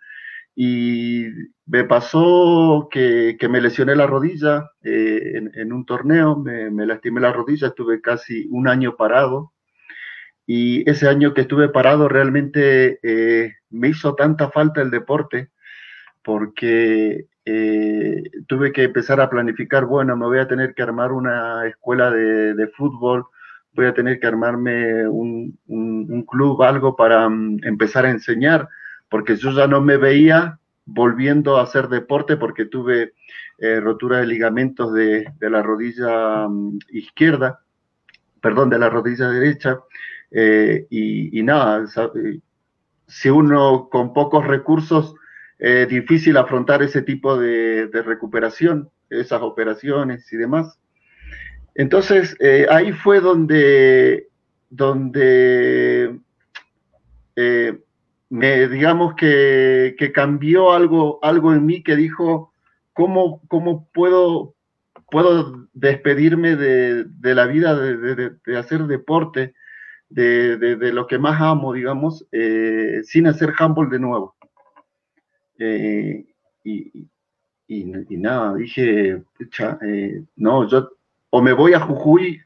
[0.56, 1.26] y
[1.66, 7.20] me pasó que, que me lesioné la rodilla en, en, un torneo, me, me, lastimé
[7.20, 9.54] la rodilla, estuve casi un año parado.
[10.46, 13.00] Y ese año que estuve parado realmente
[13.70, 15.50] me hizo tanta falta el deporte
[16.24, 21.66] porque eh, tuve que empezar a planificar, bueno, me voy a tener que armar una
[21.66, 23.26] escuela de, fútbol,
[23.72, 25.58] voy a tener que armarme un,
[26.30, 28.68] club, algo para mm, empezar a enseñar,
[29.08, 33.14] porque yo ya no me veía volviendo a hacer deporte porque tuve
[33.60, 37.62] eh, rotura de ligamentos de, la rodilla mm, izquierda,
[38.42, 39.80] perdón, de la rodilla derecha,
[40.32, 41.86] eh, y, y, nada,
[43.06, 45.16] si uno con pocos recursos
[45.60, 50.80] eh, difícil afrontar ese tipo de, recuperación, esas operaciones y demás.
[51.74, 54.28] Entonces, eh, ahí fue donde,
[54.70, 56.20] donde
[57.36, 57.80] eh,
[58.30, 62.54] me, digamos que, cambió algo, algo en mí que dijo,
[62.94, 64.54] ¿cómo, cómo puedo,
[65.10, 69.56] puedo despedirme de, la vida de, hacer deporte,
[70.10, 72.28] de, lo que más amo, digamos,
[73.04, 74.37] sin hacer handball de nuevo?
[75.60, 76.26] Eh,
[76.64, 77.08] y,
[77.68, 79.24] y, nada, dije,
[79.82, 80.92] eh, no, yo
[81.30, 82.42] o me voy a Jujuy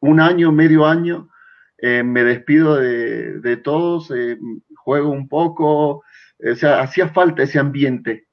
[0.00, 1.28] un año, medio año,
[1.78, 4.12] eh, me despido de, de todos,
[4.76, 8.26] juego un poco, o sea, hacía falta ese ambiente,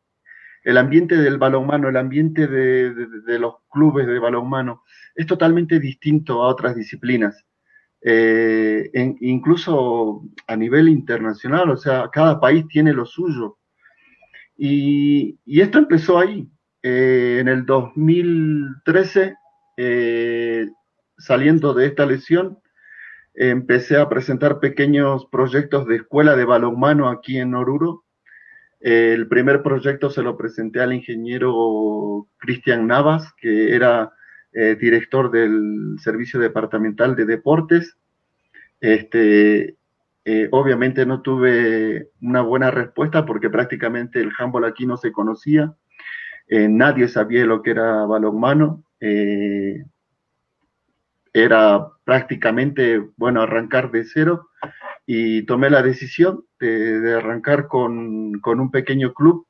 [0.64, 4.84] el ambiente del balonmano, el ambiente de, de, los clubes de balonmano,
[5.16, 7.46] es totalmente distinto a otras disciplinas.
[9.22, 13.58] incluso a nivel internacional, o sea, cada país tiene lo suyo.
[14.66, 16.50] Y, esto empezó ahí.
[16.82, 19.36] Eh, en el 2013,
[19.76, 20.70] eh,
[21.18, 22.60] saliendo de esta lesión,
[23.34, 28.06] empecé a presentar pequeños proyectos de escuela de balonmano aquí en Oruro.
[28.80, 34.14] el primer proyecto se lo presenté al ingeniero Cristian Navas, que era
[34.54, 37.98] eh, director del Servicio Departamental de Deportes.
[38.80, 39.76] Este,
[40.26, 45.76] eh, obviamente no tuve una buena respuesta porque prácticamente el handball aquí no se conocía.
[46.48, 48.86] Eh, nadie sabía lo que era balonmano.
[49.02, 49.84] Eh,
[51.34, 54.50] era prácticamente, bueno, arrancar de cero
[55.06, 59.48] y tomé la decisión de, arrancar con, un pequeño club.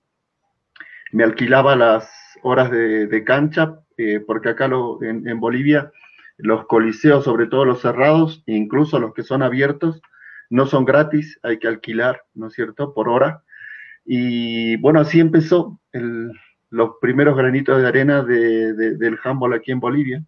[1.12, 2.10] Me alquilaba las
[2.42, 3.80] horas de, cancha,
[4.26, 4.70] porque acá
[5.02, 5.92] en Bolivia
[6.38, 10.02] los coliseos, sobre todo los cerrados, incluso los que son abiertos,
[10.50, 13.44] no son gratis, hay que alquilar, ¿no es cierto?, por hora.
[14.06, 15.80] Y bueno, así empezó
[16.70, 20.24] los primeros granitos de arena del handball aquí en Bolivia.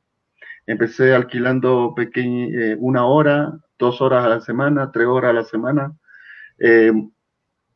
[0.67, 5.93] Empecé alquilando eh, una hora, dos horas a la semana, tres horas a la semana.
[6.57, 6.91] Eh,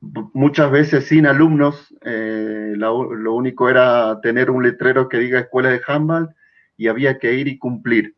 [0.01, 5.81] muchas veces sin alumnos, eh, lo, único era tener un letrero que diga escuela de
[5.85, 6.29] handball
[6.77, 8.15] y había que ir y cumplir.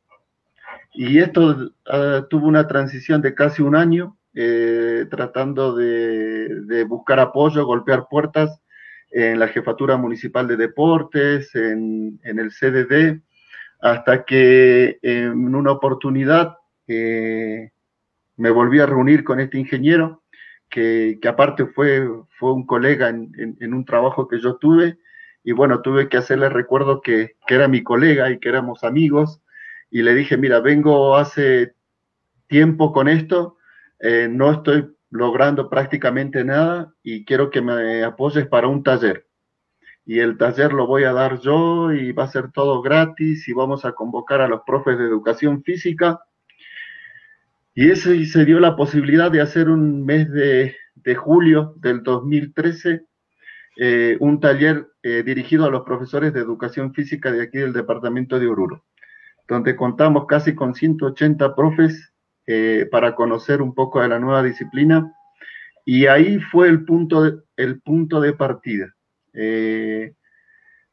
[0.93, 7.65] Y esto ah, tuvo una transición de casi un año eh, tratando de, buscar apoyo,
[7.65, 8.61] golpear puertas
[9.09, 13.21] en la Jefatura Municipal de Deportes, en, el CDD,
[13.81, 16.55] hasta que en una oportunidad
[16.87, 17.71] eh,
[18.37, 20.23] me volví a reunir con este ingeniero
[20.69, 22.07] que, aparte fue,
[22.39, 24.97] fue un colega en, un trabajo que yo tuve,
[25.43, 29.41] y bueno, tuve que hacerle recuerdo que, que era mi colega y que éramos amigos,
[29.91, 31.75] y le dije, mira, vengo hace
[32.47, 33.57] tiempo con esto,
[33.99, 39.27] eh, no estoy logrando prácticamente nada y quiero que me apoyes para un taller.
[40.05, 43.53] Y el taller lo voy a dar yo y va a ser todo gratis y
[43.53, 46.21] vamos a convocar a los profes de educación física.
[47.75, 50.75] Y ese se dio la posibilidad de hacer un mes de,
[51.15, 53.05] julio del 2013
[53.77, 58.37] eh, un taller eh, dirigido a los profesores de educación física de aquí del departamento
[58.37, 58.83] de Oruro,
[59.51, 62.13] donde contamos casi con 180 profes
[62.47, 65.13] eh, para conocer un poco de la nueva disciplina.
[65.83, 68.95] Y ahí fue el punto de, el punto de partida.
[69.33, 70.13] Eh,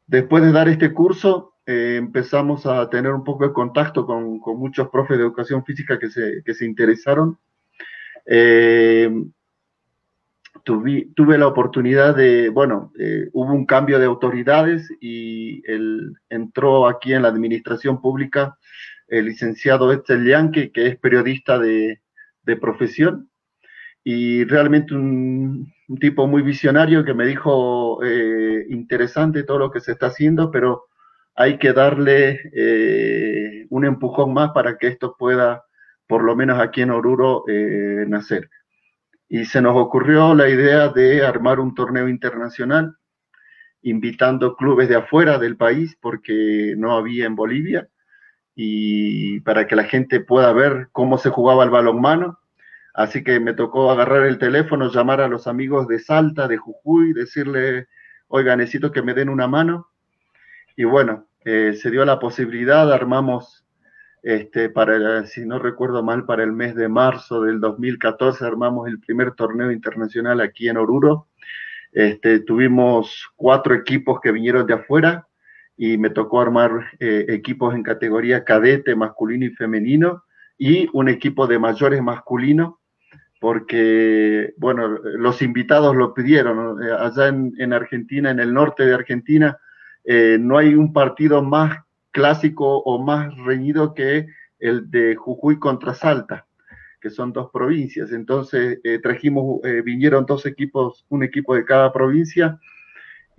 [0.08, 4.58] después de dar este curso, eh, empezamos a tener un poco de contacto con, con
[4.58, 7.38] muchos profes de educación física que se, que se interesaron.
[10.64, 12.92] Tuve, tuve, la oportunidad de, bueno,
[13.32, 18.58] hubo un cambio de autoridades y él entró aquí en la administración pública
[19.08, 22.00] el licenciado Etzel Yanke, que es periodista de,
[22.60, 23.28] profesión
[24.02, 29.92] y realmente un, tipo muy visionario que me dijo eh, interesante todo lo que se
[29.92, 30.86] está haciendo, pero
[31.34, 35.62] hay que darle eh, un empujón más para que esto pueda,
[36.06, 38.48] por lo menos aquí en Oruro, eh, nacer.
[39.28, 42.96] Y se nos ocurrió la idea de armar un torneo internacional,
[43.82, 47.88] invitando clubes de afuera del país, porque no había en Bolivia
[48.60, 52.40] y para que la gente pueda ver cómo se jugaba el balonmano.
[52.92, 57.12] Así que me tocó agarrar el teléfono, llamar a los amigos de Salta, de Jujuy,
[57.12, 57.86] decirle,
[58.26, 59.86] oiga, necesito que me den una mano.
[60.74, 63.64] Y bueno, eh, se dio la posibilidad, armamos,
[64.22, 68.98] este, para, si no recuerdo mal, para el mes de marzo del 2014, armamos el
[69.00, 71.28] primer torneo internacional aquí en Oruro.
[71.92, 75.28] Este, tuvimos cuatro equipos que vinieron de afuera,
[75.78, 80.24] y me tocó armar eh, equipos en categoría cadete masculino y femenino
[80.58, 82.80] y un equipo de mayores masculino
[83.40, 86.82] porque, bueno, los invitados lo pidieron.
[86.82, 89.56] Allá en, Argentina, en el norte de Argentina,
[90.02, 91.78] eh, no hay un partido más
[92.10, 94.26] clásico o más reñido que
[94.58, 96.46] el de Jujuy contra Salta,
[97.00, 98.12] que son dos provincias.
[98.12, 102.58] Entonces, trajimos, vinieron dos equipos, un equipo de cada provincia,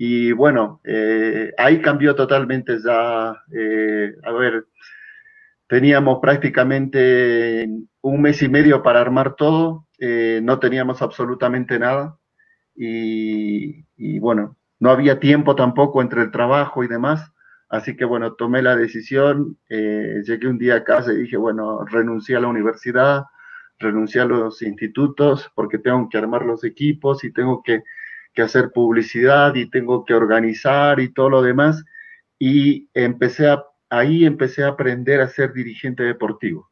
[0.02, 4.66] y bueno, eh, ahí cambió totalmente ya, eh, a ver,
[5.68, 7.68] teníamos prácticamente
[8.00, 12.18] un mes y medio para armar todo, eh, no teníamos absolutamente nada
[12.74, 17.34] y, bueno, no había tiempo tampoco entre el trabajo y demás,
[17.70, 22.36] así que bueno, tomé la decisión, llegué un día a casa y dije, bueno, renuncié
[22.36, 23.24] a la universidad,
[23.80, 27.84] renuncié a los institutos porque tengo que armar los equipos y tengo que
[28.34, 31.84] que hacer publicidad y tengo que organizar y todo lo demás.
[32.38, 36.70] Y empecé a, ahí empecé a aprender a ser dirigente deportivo.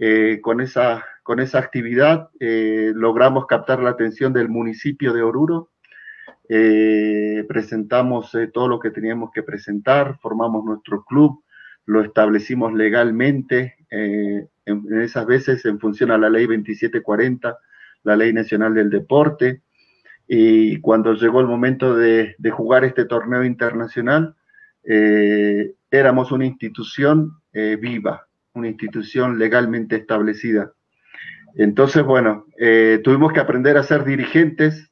[0.00, 5.70] Eh, con, esa, con esa actividad eh, logramos captar la atención del municipio de Oruro.
[6.48, 11.42] Eh, presentamos todo lo que teníamos que presentar, formamos nuestro club,
[11.86, 17.58] lo establecimos legalmente, en, en, esas veces en función a la ley 2740,
[18.02, 19.62] la ley nacional del deporte,
[20.26, 24.34] y cuando llegó el momento de, jugar este torneo internacional,
[24.84, 30.72] eh, éramos una institución eh, viva, una institución legalmente establecida.
[31.56, 34.90] Entonces, bueno, eh, tuvimos que aprender a ser dirigentes,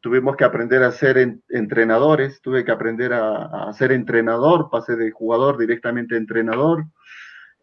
[0.00, 5.56] tuvimos que aprender a ser entrenadores, tuve que aprender a, ser entrenador, pasé de jugador
[5.56, 6.84] directamente a entrenador,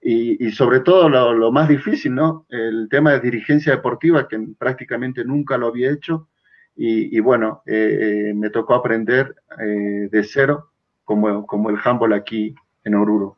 [0.05, 2.45] y, sobre todo lo, más difícil, ¿no?
[2.49, 6.27] El tema de dirigencia deportiva, que prácticamente nunca lo había hecho.
[6.75, 10.71] Y, bueno, eh, eh, me tocó aprender eh, de cero
[11.05, 12.53] como, como el handball aquí
[12.83, 13.37] en Oruro.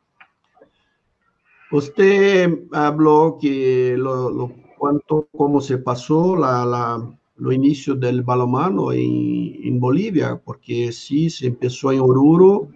[1.70, 6.98] Usted habló que lo, lo cuánto, cómo se pasó la, la,
[7.38, 12.68] lo inicio del balomano en, en Bolivia, porque sí, se empezó en Oruro,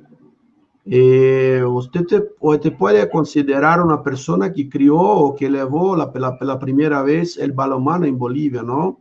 [0.86, 2.20] eh, usted te,
[2.58, 7.36] te, puede considerar una persona que crió o que llevó la, la, la primera vez
[7.36, 9.00] el balonmano en Bolivia, ¿no?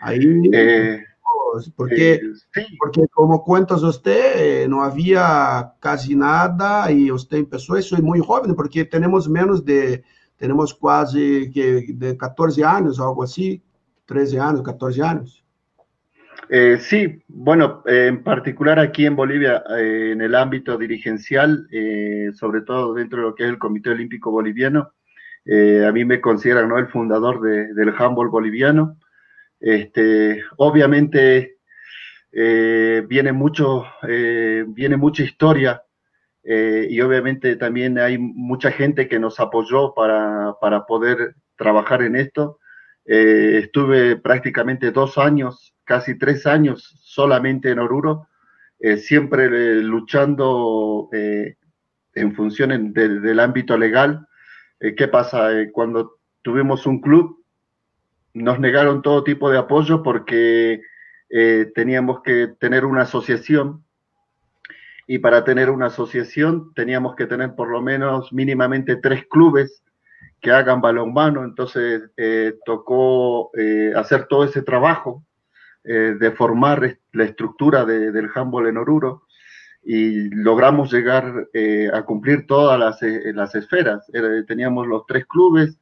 [0.00, 0.18] Ahí,
[0.52, 1.04] eh,
[1.76, 2.20] porque, eh,
[2.54, 2.76] sí.
[2.78, 8.54] porque como cuentas usted, no había casi nada y usted empezó eso y muy joven,
[8.54, 10.02] porque tenemos menos de,
[10.36, 13.62] tenemos casi que de 14 años, algo así,
[14.08, 15.44] 13 años, 14 años.
[16.50, 22.62] Eh, sí, bueno, en particular aquí en Bolivia, eh, en el ámbito dirigencial, eh, sobre
[22.62, 24.92] todo dentro de lo que es el Comité Olímpico Boliviano,
[25.86, 26.78] a mí me consideran ¿no?
[26.78, 28.98] el fundador de, del handball boliviano.
[29.60, 31.58] Este, obviamente
[32.32, 35.82] eh, viene, mucho, eh, viene mucha historia
[36.44, 42.16] eh, y obviamente también hay mucha gente que nos apoyó para, para poder trabajar en
[42.16, 42.57] esto.
[43.10, 48.28] Estuve prácticamente dos años, casi tres años solamente en Oruro,
[48.98, 54.26] siempre luchando en función del ámbito legal.
[54.78, 55.48] ¿Qué pasa?
[55.72, 57.38] cuando tuvimos un club,
[58.34, 60.82] nos negaron todo tipo de apoyo porque
[61.30, 63.84] eh, teníamos que tener una asociación
[65.06, 69.82] y para tener una asociación teníamos que tener por lo menos mínimamente tres clubes
[70.40, 75.24] que hagan balonmano, entonces eh, tocó eh, hacer todo ese trabajo
[75.84, 79.22] de formar la estructura del handball en Oruro
[79.82, 81.48] y logramos llegar
[81.94, 83.00] a cumplir todas las,
[83.32, 84.04] las esferas.
[84.46, 85.80] teníamos los tres clubes,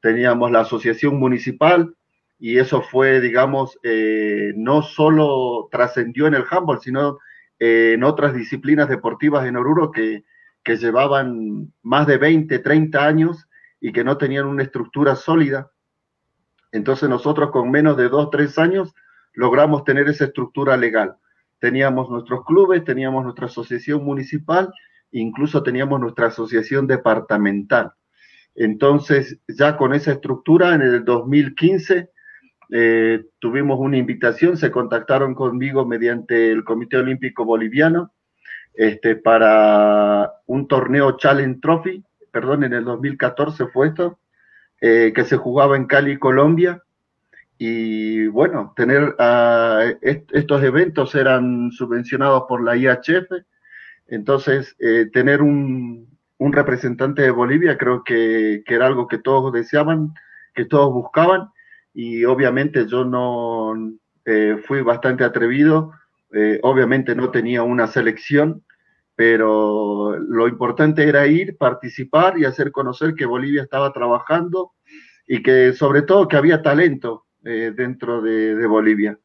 [0.00, 1.92] teníamos la asociación municipal,
[2.38, 7.18] y eso fue, digamos, eh, no solo trascendió en el handball, sino
[7.58, 10.24] eh, en otras disciplinas deportivas en Oruro que,
[10.62, 13.47] que llevaban más de 20, 30 años
[13.80, 15.70] y que no tenían una estructura sólida.
[16.72, 18.94] Entonces nosotros con menos de 2, 3 años
[19.34, 21.16] logramos tener esa estructura legal.
[21.60, 24.72] Teníamos nuestros clubes, teníamos nuestra asociación municipal,
[25.12, 27.92] incluso teníamos nuestra asociación departamental.
[28.54, 32.10] Entonces, ya con esa estructura, en el 2015
[32.70, 38.12] eh, tuvimos una invitación, se contactaron conmigo mediante el Comité Olímpico Boliviano
[38.74, 44.18] este, para un torneo Challenge Trophy, perdón, en el 2014 fue esto,
[44.80, 46.82] eh, que se jugaba en Cali, Colombia.
[47.58, 49.16] Y bueno, tener
[50.00, 53.32] estos eventos eran subvencionados por la IHF,
[54.06, 56.06] entonces eh, tener un,
[56.38, 60.14] representante de Bolivia creo que, era algo que todos deseaban,
[60.54, 61.48] que todos buscaban.
[61.92, 63.74] Y obviamente yo no
[64.24, 65.92] eh, fui bastante atrevido,
[66.62, 68.62] obviamente no tenía una selección,
[69.18, 74.74] pero lo importante era ir, participar y hacer conocer que Bolivia estaba trabajando
[75.26, 79.18] y que sobre todo que había talento eh, dentro de, Bolivia.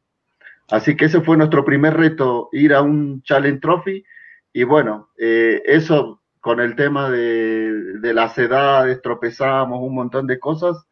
[0.68, 4.04] Así que ese fue nuestro primer reto, ir a un Challenge Trophy
[4.52, 10.86] y bueno, eso con el tema de, de las edades, tropezamos un montón de cosas,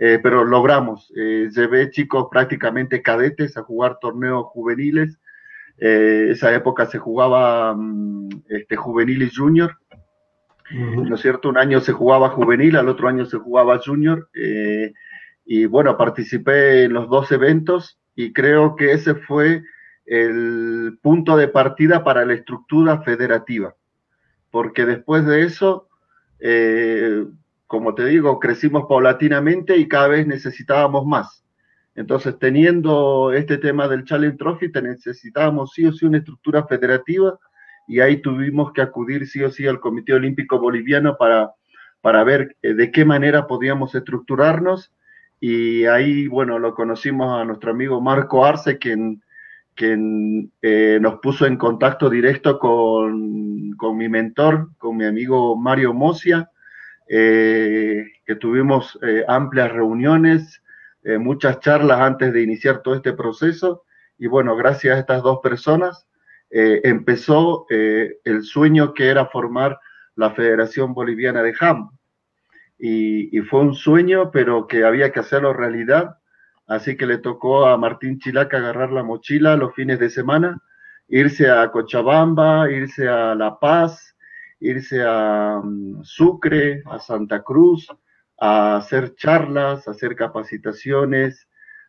[0.00, 1.12] eh, pero logramos.
[1.16, 5.18] Eh, llevé chicos prácticamente cadetes a jugar torneos juveniles.
[5.80, 9.76] Eh, esa época se jugaba mm, este, juvenil y junior.
[10.70, 11.48] ¿No es cierto?
[11.48, 14.28] Un año se jugaba juvenil, al otro año se jugaba junior.
[14.34, 14.92] Eh,
[15.46, 19.62] y bueno, participé en los dos eventos y creo que ese fue
[20.04, 23.74] el punto de partida para la estructura federativa.
[24.50, 25.88] Porque después de eso,
[26.38, 27.24] eh,
[27.66, 31.44] como te digo, crecimos paulatinamente y cada vez necesitábamos más.
[31.98, 37.36] Entonces, teniendo este tema del Challenge Trophy, necesitábamos sí o sí una estructura federativa
[37.88, 41.50] y ahí tuvimos que acudir sí o sí al Comité Olímpico Boliviano para,
[42.00, 44.92] para ver eh, de qué manera podíamos estructurarnos.
[45.40, 49.24] Y ahí, bueno, lo conocimos a nuestro amigo Marco Arce, quien,
[49.74, 55.92] quien eh, nos puso en contacto directo con, con mi mentor, con mi amigo Mario
[55.94, 56.48] Mosia,
[57.08, 60.62] eh, que tuvimos eh, amplias reuniones,
[61.04, 63.84] eh, muchas charlas antes de iniciar todo este proceso.
[64.18, 66.06] Y bueno, gracias a estas dos personas
[66.50, 69.78] empezó el sueño que era formar
[70.16, 71.90] la Federación Boliviana de HAM.
[72.78, 76.16] Y, y, fue un sueño, pero que había que hacerlo realidad.
[76.66, 80.60] Así que le tocó a Martín Chilaca agarrar la mochila los fines de semana,
[81.08, 84.16] irse a Cochabamba, irse a La Paz,
[84.60, 87.88] irse a mm, Sucre, a Santa Cruz,
[88.38, 91.48] a hacer charlas, a hacer capacitaciones,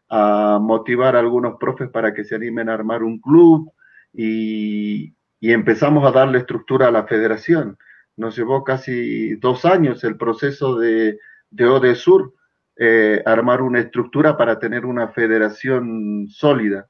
[0.09, 3.71] a motivar a algunos profes para que se animen a armar un club
[4.13, 7.77] y, empezamos a darle estructura a la federación.
[8.17, 11.19] Nos llevó casi dos años el proceso de,
[11.49, 12.33] de ODESUR,
[12.75, 16.89] eh, armar una estructura para tener una federación sólida,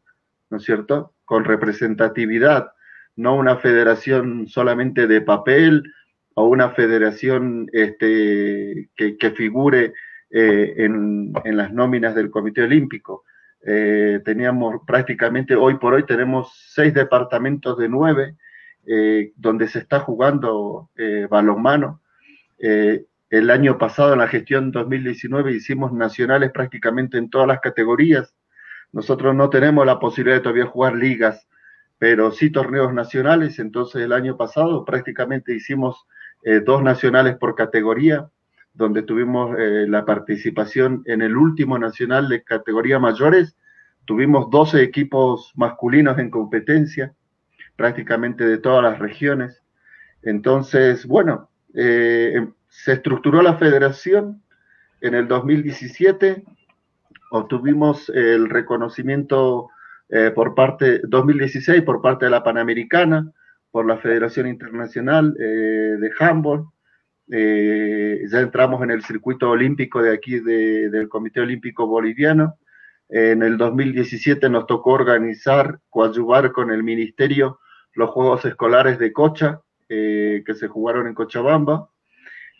[0.49, 1.13] ¿no es cierto?
[1.25, 2.71] Con representatividad,
[3.15, 5.83] no una federación solamente de papel
[6.39, 9.93] o una federación este, que, figure
[10.29, 13.25] eh, en, las nóminas del Comité Olímpico.
[13.61, 18.37] Eh, teníamos prácticamente, hoy por hoy tenemos seis departamentos de nueve
[18.87, 20.89] eh, donde se está jugando
[21.29, 21.99] balonmano.
[22.57, 28.33] el año pasado, en la gestión 2019, hicimos nacionales prácticamente en todas las categorías.
[28.93, 31.49] Nosotros no tenemos la posibilidad de todavía jugar ligas
[31.97, 33.59] pero sí torneos nacionales.
[33.59, 36.07] Entonces el año pasado prácticamente hicimos
[36.43, 38.29] eh, dos nacionales por categoría,
[38.73, 43.57] donde tuvimos eh, la participación en el último nacional de categoría mayores,
[44.05, 47.13] tuvimos 12 equipos masculinos en competencia,
[47.75, 49.61] prácticamente de todas las regiones.
[50.23, 54.41] Entonces, bueno, eh, em, se estructuró la federación.
[55.01, 56.43] En el 2017,
[57.31, 59.69] obtuvimos el reconocimiento
[60.09, 63.31] eh, por parte, 2016 por parte de la Panamericana,
[63.71, 66.65] por la Federación Internacional eh, de Handball.
[67.27, 72.57] ya entramos en el circuito olímpico de aquí del Comité Olímpico Boliviano.
[73.09, 77.59] En el 2017 nos tocó organizar, coadyuvar con el Ministerio
[77.93, 81.89] los Juegos Escolares de Cocha, eh, que se jugaron en Cochabamba.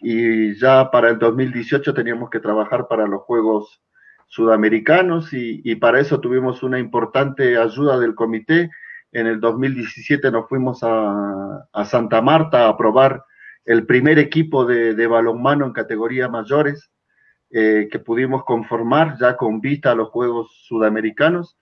[0.01, 3.81] Y ya para el 2018 teníamos que trabajar para los Juegos
[4.27, 8.69] Sudamericanos y, para eso tuvimos una importante ayuda del comité.
[9.11, 13.23] En el 2017 nos fuimos a, Santa Marta a probar
[13.65, 16.89] el primer equipo de, de balonmano en categoría mayores
[17.51, 21.57] eh, que pudimos conformar ya con vista a los Juegos Sudamericanos.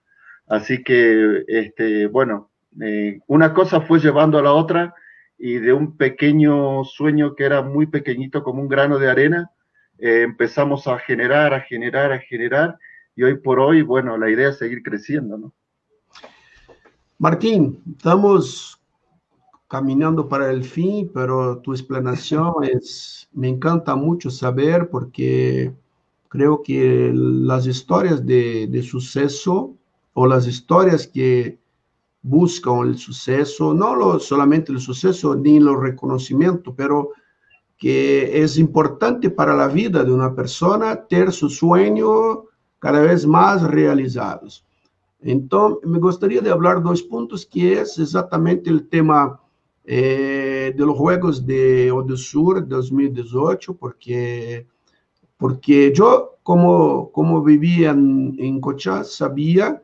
[0.46, 2.50] Así que, este, bueno,
[2.82, 4.94] eh, una cosa fue llevando a la otra
[5.38, 9.50] y de un pequeño sueño que era muy pequeñito como un grano de arena,
[9.98, 12.78] eh, empezamos a generar, a generar, a generar
[13.16, 15.54] y hoy por hoy, bueno, la idea es seguir creciendo, ¿no?
[17.20, 18.80] Martín, estamos
[19.66, 25.74] caminando para el fin, pero tu explanación es, me encanta mucho saber porque
[26.28, 29.74] creo que las historias de, de suceso
[30.14, 31.58] o las historias que
[32.22, 37.10] buscan el suceso, no lo, solamente el suceso ni el reconocimiento, pero
[37.76, 42.44] que es importante para la vida de una persona tener su sueño
[42.78, 44.67] cada vez más realizados.
[45.20, 49.40] Entonces, me gustaría de hablar dos puntos, que es exactamente el tema
[49.84, 54.66] eh, de los Juegos de Odesur 2018, porque,
[55.36, 59.82] porque yo, como, como vivía en, en Cochá, sabía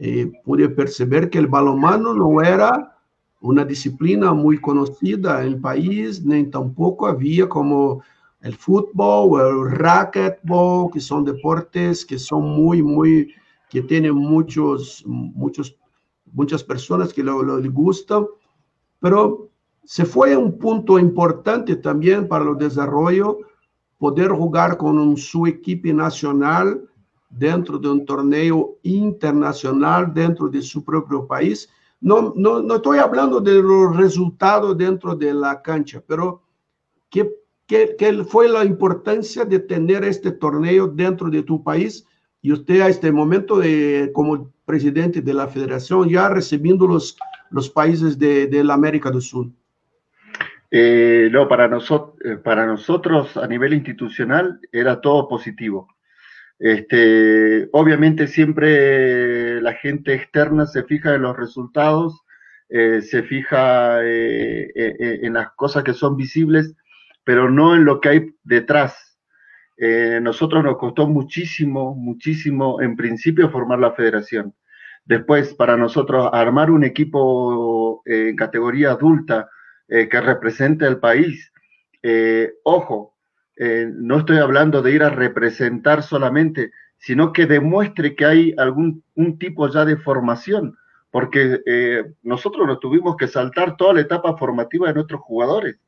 [0.00, 2.96] eh, pude perceber que el balonmano no era
[3.40, 8.02] una disciplina muy conocida en el país, ni tampoco había como
[8.40, 13.32] el fútbol o el racquetball, que son deportes que son muy, muy,
[13.70, 15.76] que tienen muchos, muchos,
[16.32, 18.26] muchas personas que lo, lo gustan,
[19.00, 19.48] pero
[19.84, 23.38] se fue un punto importante también para el desarrollo
[23.98, 26.88] poder jugar con su equipo nacional
[27.30, 31.68] dentro de un torneo internacional dentro de su propio país.
[32.00, 36.42] No, no, no estoy hablando de los resultados dentro de la cancha, pero
[37.10, 37.30] ¿qué,
[37.66, 42.06] qué, qué fue la importancia de tener este torneo dentro de tu país?
[42.48, 47.14] Y usted a este momento, de, como presidente de la federación, ya recibiendo los,
[47.50, 49.48] los países de, de la América del Sur.
[50.70, 55.88] Eh, no, para, nosotros, eh, para nosotros a nivel institucional era todo positivo.
[56.58, 62.24] Este, obviamente siempre la gente externa se fija en los resultados,
[62.70, 66.74] eh, se fija eh, eh, en las cosas que son visibles,
[67.24, 69.07] pero no en lo que hay detrás.
[70.22, 74.54] Nosotros nos costó muchísimo, muchísimo en principio formar la federación.
[75.04, 79.48] Después, para nosotros, armar un equipo en categoría adulta
[79.86, 81.52] que represente al país.
[82.64, 83.18] ojo,
[83.60, 89.02] eh, no estoy hablando de ir a representar solamente, sino que demuestre que hay algún
[89.16, 90.76] un tipo ya de formación,
[91.10, 95.80] porque eh, nosotros nos tuvimos que saltar toda la etapa formativa de nuestros jugadores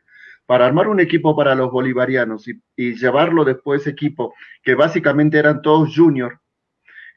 [0.51, 4.35] para armar un equipo para los bolivarianos y, llevarlo después equipo,
[4.65, 6.41] que básicamente eran todos junior,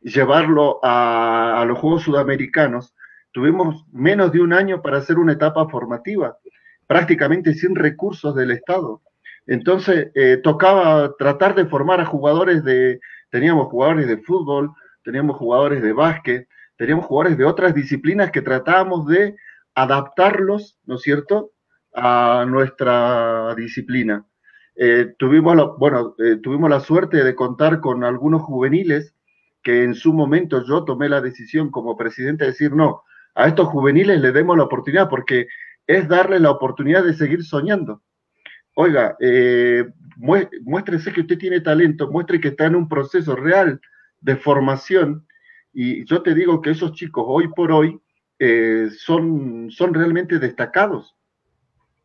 [0.04, 2.94] y llevarlo a, a los Juegos Sudamericanos,
[3.32, 6.38] tuvimos menos de un año para hacer una etapa formativa,
[6.86, 9.02] prácticamente sin recursos del Estado.
[9.48, 13.00] Entonces, eh, tocaba tratar de formar a jugadores de,
[13.32, 14.70] teníamos jugadores de fútbol,
[15.04, 19.36] teníamos jugadores de básquet, teníamos jugadores de otras disciplinas que tratábamos de
[19.74, 21.50] adaptarlos, ¿no es cierto?,
[21.96, 24.26] a nuestra disciplina.
[24.76, 29.14] Eh, tuvimos, la, bueno, eh, tuvimos la suerte de contar con algunos juveniles
[29.62, 33.04] que en su momento yo tomé la decisión como presidente de decir, no,
[33.36, 35.48] a estos juveniles le demos la oportunidad porque
[35.88, 38.02] es darle la oportunidad de seguir soñando
[38.76, 39.86] oiga, eh,
[40.18, 43.80] muéstrese que usted tiene talento, muestre que está en un proceso real
[44.22, 45.28] de formación.
[45.74, 48.00] Y yo te digo que esos chicos hoy por hoy
[48.40, 51.16] eh, son, son realmente destacados.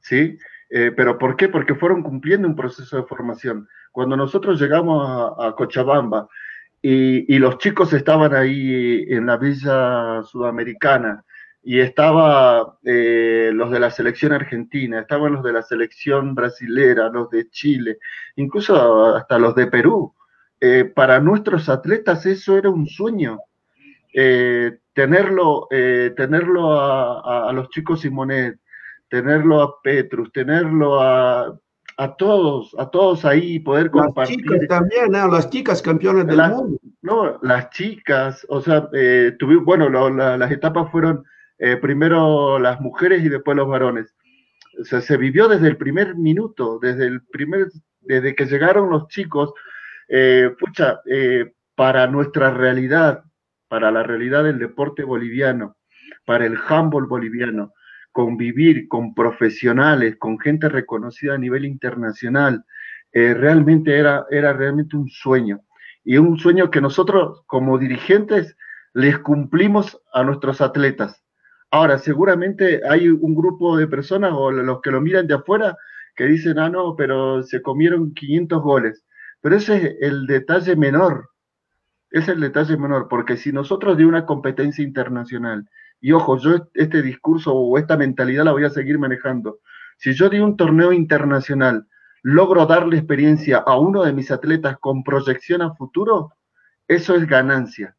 [0.09, 0.39] ¿Sí?
[0.71, 1.49] Eh, ¿Pero por qué?
[1.49, 3.69] Porque fueron cumpliendo un proceso de formación.
[3.93, 6.29] Cuando nosotros llegamos a, Cochabamba
[6.81, 11.25] y, los chicos estaban ahí en la villa sudamericana,
[11.63, 17.29] y estaba eh, los de la selección argentina, estaban los de la selección brasilera, los
[17.29, 17.99] de Chile,
[18.37, 20.15] incluso hasta los de Perú.
[20.61, 23.41] Eh, para nuestros atletas eso era un sueño.
[24.95, 25.69] tenerlo,
[26.17, 28.59] tenerlo a, los chicos Simonet,
[29.09, 31.59] tenerlo a Petrus, tenerlo a,
[31.97, 34.39] a todos, a todos ahí, poder compartir.
[34.45, 36.79] Las chicas también, las chicas campeones del mundo.
[37.03, 41.25] No, las chicas, o sea, eh, bueno, las etapas fueron
[41.59, 44.15] eh, primero las mujeres y después los varones.
[44.81, 47.69] O sea, se vivió desde el primer minuto, desde el primer,
[48.01, 49.53] desde que llegaron los chicos,
[50.09, 53.25] eh, pucha, eh, para nuestra realidad,
[53.69, 55.77] para la realidad del deporte boliviano,
[56.25, 57.73] para el handball boliviano,
[58.19, 62.65] convivir con profesionales, con gente reconocida a nivel internacional,
[63.13, 65.61] eh, realmente era, era realmente un sueño.
[66.03, 68.57] Y un sueño que nosotros como dirigentes
[68.93, 71.23] les cumplimos a nuestros atletas.
[71.71, 75.77] Ahora, seguramente hay un grupo de personas o los que lo miran de afuera
[76.17, 79.05] que dicen, ah, no, pero se comieron 500 goles.
[79.41, 81.31] Pero ese es el detalle menor.
[82.11, 85.69] Es el detalle menor, porque si nosotros de una competencia internacional
[86.01, 89.61] y ojo, yo este discurso o esta mentalidad la voy a seguir manejando.
[89.97, 91.87] Si yo di un torneo internacional,
[92.23, 96.33] logro darle experiencia a uno de mis atletas con proyección a futuro,
[96.87, 97.97] eso es ganancia.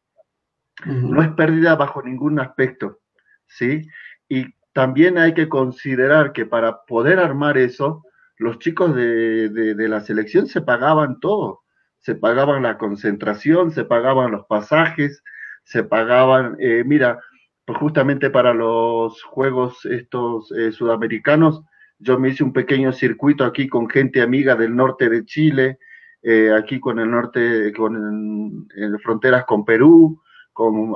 [0.86, 3.00] No es pérdida bajo ningún aspecto.
[3.46, 3.86] ¿sí?
[4.28, 8.04] Y también hay que considerar que para poder armar eso,
[8.38, 11.60] los chicos de, la selección se pagaban todo.
[11.98, 15.22] Se pagaban la concentración, se pagaban los pasajes,
[15.64, 17.20] se pagaban, eh, mira,
[17.74, 21.62] justamente para los juegos estos eh, sudamericanos,
[21.98, 25.78] yo me hice un pequeño circuito aquí con gente amiga del norte de Chile,
[26.22, 28.68] eh, aquí con el norte, con
[29.02, 30.20] fronteras con Perú,
[30.52, 30.94] con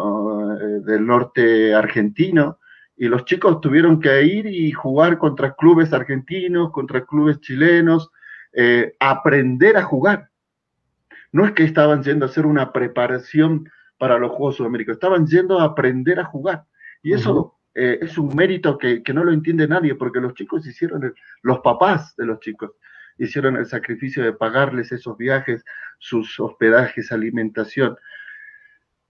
[0.60, 2.58] eh, del norte argentino,
[2.96, 8.10] y los chicos tuvieron que ir y jugar contra clubes argentinos, contra clubes chilenos,
[9.00, 10.30] aprender a jugar.
[11.32, 13.68] No es que estaban yendo a hacer una preparación
[13.98, 16.64] para los Juegos Sudamericanos, estaban yendo a aprender a jugar.
[17.02, 21.14] Y eso eh, es un mérito que, no lo entiende nadie, porque los chicos hicieron,
[21.42, 22.72] los papás de los chicos
[23.18, 25.64] hicieron el sacrificio de pagarles esos viajes,
[25.98, 27.96] sus hospedajes, alimentación.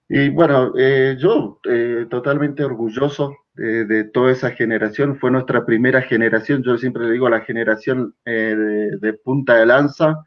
[0.07, 6.61] Y bueno, eh, yo eh, totalmente orgulloso de, toda esa generación, fue nuestra primera generación,
[6.61, 10.25] yo siempre le digo la generación de, punta de lanza,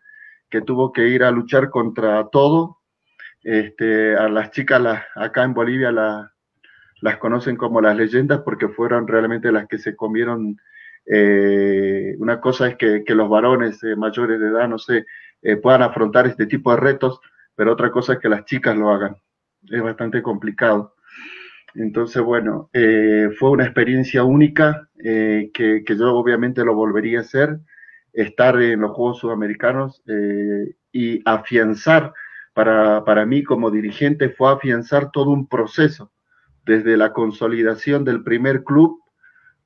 [0.48, 2.77] que tuvo que ir a luchar contra todo,
[3.42, 4.82] este, a las chicas
[5.14, 10.60] acá en Bolivia las conocen como las leyendas porque fueron realmente las que se comieron.
[11.06, 15.06] Eh, una cosa es que, los varones eh, mayores de edad, no sé,
[15.42, 17.20] eh, puedan afrontar este tipo de retos,
[17.54, 19.16] pero otra cosa es que las chicas lo hagan.
[19.70, 20.94] Es bastante complicado.
[21.74, 22.70] Entonces, bueno,
[23.38, 27.58] fue una experiencia única que, que, yo obviamente lo volvería a hacer,
[28.12, 30.02] estar en los Juegos Sudamericanos
[30.92, 32.14] y afianzar
[32.64, 36.10] para, mí como dirigente fue afianzar todo un proceso,
[36.66, 39.00] desde la consolidación del primer club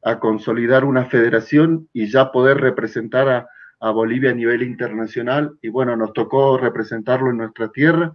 [0.02, 3.48] a consolidar una federación y ya poder representar
[3.80, 5.58] a, Bolivia a nivel internacional.
[5.62, 8.12] Y bueno, nos tocó representarlo en nuestra tierra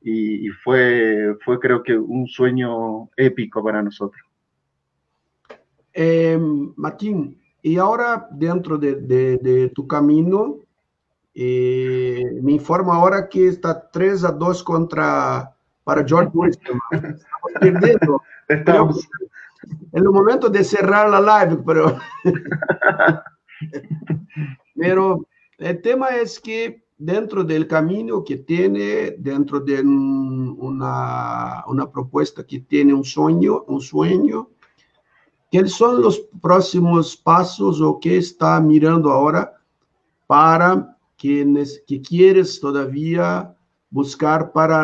[0.00, 4.26] y, fue, fue creo que un sueño épico para nosotros.
[5.92, 6.36] Eh,
[6.76, 10.64] Martín, y ahora dentro de tu camino,
[11.34, 15.50] e me informa agora que está 3 a 2 contra
[15.84, 16.78] para George Winston.
[16.92, 18.22] Estamos perdendo.
[18.48, 19.08] Estamos.
[19.92, 21.98] É o momento de cerrar a live, pero
[24.76, 25.26] pero
[25.58, 32.60] el tema es que dentro del camino que tiene, dentro de una, una propuesta que
[32.60, 34.48] tiene un sueño, un sueño,
[35.50, 39.54] ¿qué son los próximos pasos o qué está mirando ahora
[40.26, 40.93] para
[41.86, 43.54] que, quieres todavía
[43.88, 44.82] buscar para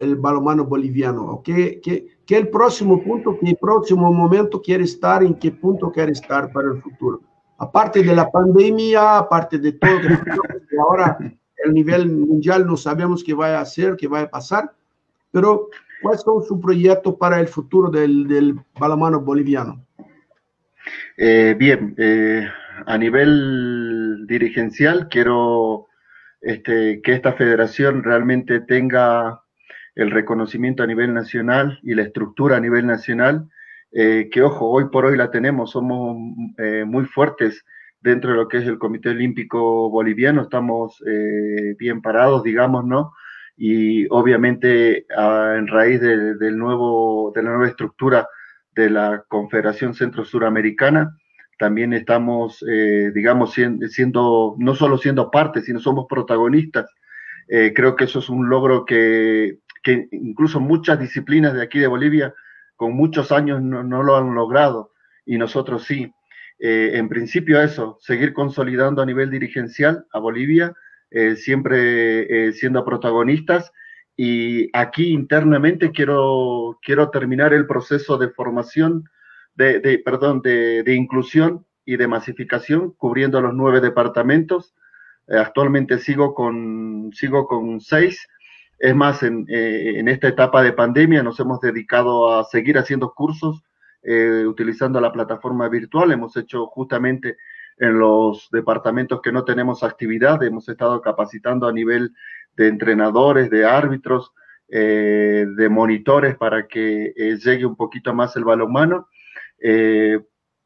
[0.00, 1.40] el, balonmano boliviano?
[1.42, 6.12] ¿Qué, qué, qué el próximo punto, qué próximo momento quiere estar, en qué punto quiere
[6.12, 7.22] estar para el futuro?
[7.56, 11.16] Aparte de la pandemia, aparte de todo, que ahora
[11.64, 14.70] el nivel mundial no sabemos qué va a hacer, qué va a pasar,
[15.32, 15.68] pero
[16.02, 19.82] ¿cuáles son su proyecto para el futuro del, del balonmano boliviano?
[21.16, 22.46] Eh, bien, eh,
[22.86, 25.88] a nivel dirigencial, quiero
[26.40, 29.42] este, que esta federación realmente tenga
[29.94, 33.48] el reconocimiento a nivel nacional y la estructura a nivel nacional,
[33.90, 36.16] eh, que ojo, hoy por hoy la tenemos, somos
[36.58, 37.64] eh, muy fuertes
[38.00, 43.12] dentro de lo que es el Comité Olímpico Boliviano, estamos eh, bien parados, digamos, ¿no?
[43.56, 48.28] Y obviamente en raíz del nuevo, de la nueva estructura
[48.76, 51.18] de la Confederación Centro Suramericana,
[51.58, 56.86] también estamos, eh, digamos, siendo, no solo siendo parte, sino somos protagonistas.
[57.48, 61.86] Eh, creo que eso es un logro que, que incluso muchas disciplinas de aquí de
[61.86, 62.32] Bolivia
[62.76, 64.92] con muchos años no, lo han logrado
[65.26, 66.12] y nosotros sí.
[66.60, 70.74] Eh, en principio eso, seguir consolidando a nivel dirigencial a Bolivia,
[71.36, 73.72] siempre siendo protagonistas
[74.14, 79.08] y aquí internamente quiero, quiero terminar el proceso de formación,
[79.58, 84.74] de, perdón, de, de, inclusión y de masificación, cubriendo los nueve departamentos.
[85.26, 88.26] Eh, actualmente sigo con, sigo con seis.
[88.78, 93.12] Es más, en, eh, en, esta etapa de pandemia nos hemos dedicado a seguir haciendo
[93.12, 93.62] cursos
[94.02, 96.12] eh, utilizando la plataforma virtual.
[96.12, 97.36] Hemos hecho justamente
[97.78, 102.14] en los departamentos que no tenemos actividad, hemos estado capacitando a nivel
[102.56, 104.32] de entrenadores, de árbitros,
[104.68, 109.08] eh, de monitores para que eh, llegue un poquito más el balonmano.
[109.60, 110.20] Eh,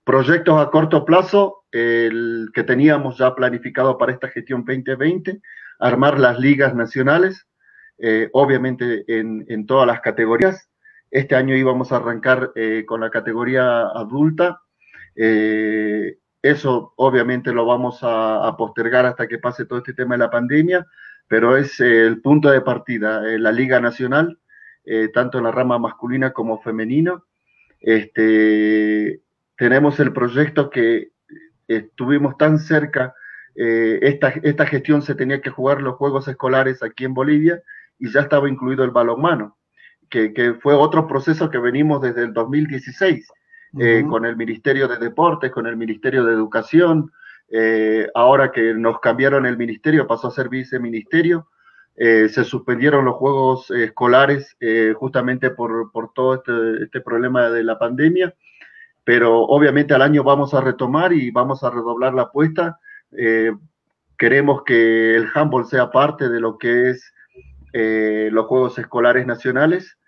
[0.05, 5.41] proyectos a corto plazo, el que teníamos ya planificado para esta gestión 2020,
[5.79, 7.47] armar las ligas nacionales,
[8.33, 10.69] obviamente en, en, todas las categorías.
[11.11, 12.53] Este año íbamos a arrancar
[12.87, 14.61] con la categoría adulta.
[15.15, 20.31] eso obviamente lo vamos a, a postergar hasta que pase todo este tema de la
[20.31, 20.87] pandemia
[21.33, 24.39] pero es eh, el punto de partida, eh, la Liga Nacional,
[24.85, 27.23] eh, tanto en la rama masculina como femenina.
[27.83, 29.21] Este,
[29.57, 31.13] tenemos el proyecto que
[31.69, 33.15] estuvimos tan cerca,
[33.55, 37.63] esta, esta gestión se tenía que jugar los Juegos Escolares aquí en Bolivia
[37.99, 39.59] y ya estaba incluido el balonmano,
[40.09, 43.29] que, que fue otro proceso que venimos desde el 2016.
[44.09, 47.11] con el Ministerio de Deportes, con el Ministerio de Educación,
[47.55, 51.49] eh, ahora que nos cambiaron el ministerio, pasó a ser viceministerio.
[51.97, 57.79] Eh, se suspendieron los juegos escolares eh, justamente por, todo este, este, problema de la
[57.79, 58.35] pandemia,
[59.05, 62.79] pero obviamente al año vamos a retomar y vamos a redoblar la apuesta.
[64.17, 67.13] queremos que el handball sea parte de lo que es
[68.33, 69.99] los Juegos Escolares Nacionales,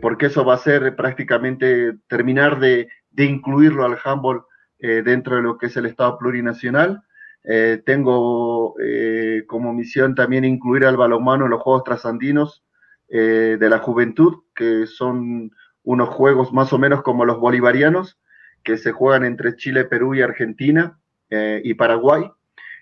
[0.00, 4.44] porque eso va a ser prácticamente terminar de, de incluirlo al handball
[4.80, 7.02] eh, dentro de lo que es el Estado plurinacional.
[7.44, 12.64] Eh, tengo eh, como misión también incluir al balonmano en los Juegos Trasandinos
[13.10, 15.50] de la Juventud, que son
[15.82, 18.20] unos juegos más o menos como los bolivarianos,
[18.62, 22.30] que se juegan entre Chile, Perú y Argentina y Paraguay.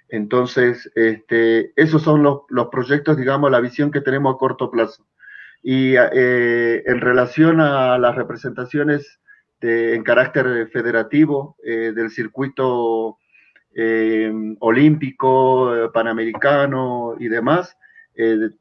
[0.09, 2.41] Entonces, este, esos son los,
[2.73, 5.07] proyectos, digamos, la visión que tenemos a corto plazo.
[5.63, 9.21] Y en relación a las representaciones
[9.61, 13.19] en carácter federativo eh, del circuito
[13.77, 17.77] eh, olímpico, eh, panamericano y demás.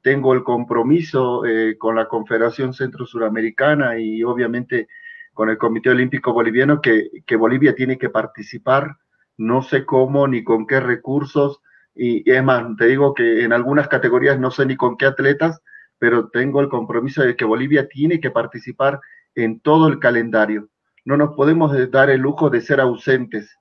[0.02, 1.44] tengo el compromiso
[1.78, 4.90] con la Confederación Centro Suramericana y obviamente
[5.34, 8.98] con el Comité Olímpico Boliviano que, que, Bolivia tiene que participar,
[9.38, 11.62] no sé cómo ni con qué recursos.
[11.96, 15.06] Y, y es más, te digo que en algunas categorías no sé ni con qué
[15.06, 15.62] atletas,
[16.00, 19.00] pero tengo el compromiso de que Bolivia tiene que participar
[19.36, 20.70] en todo el calendario
[21.06, 23.58] no nos podemos dar el lujo de ser ausentes,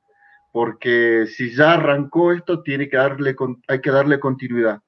[0.55, 3.35] porque si ya arrancó esto, tiene que darle,
[3.67, 4.83] hay que darle continuidad.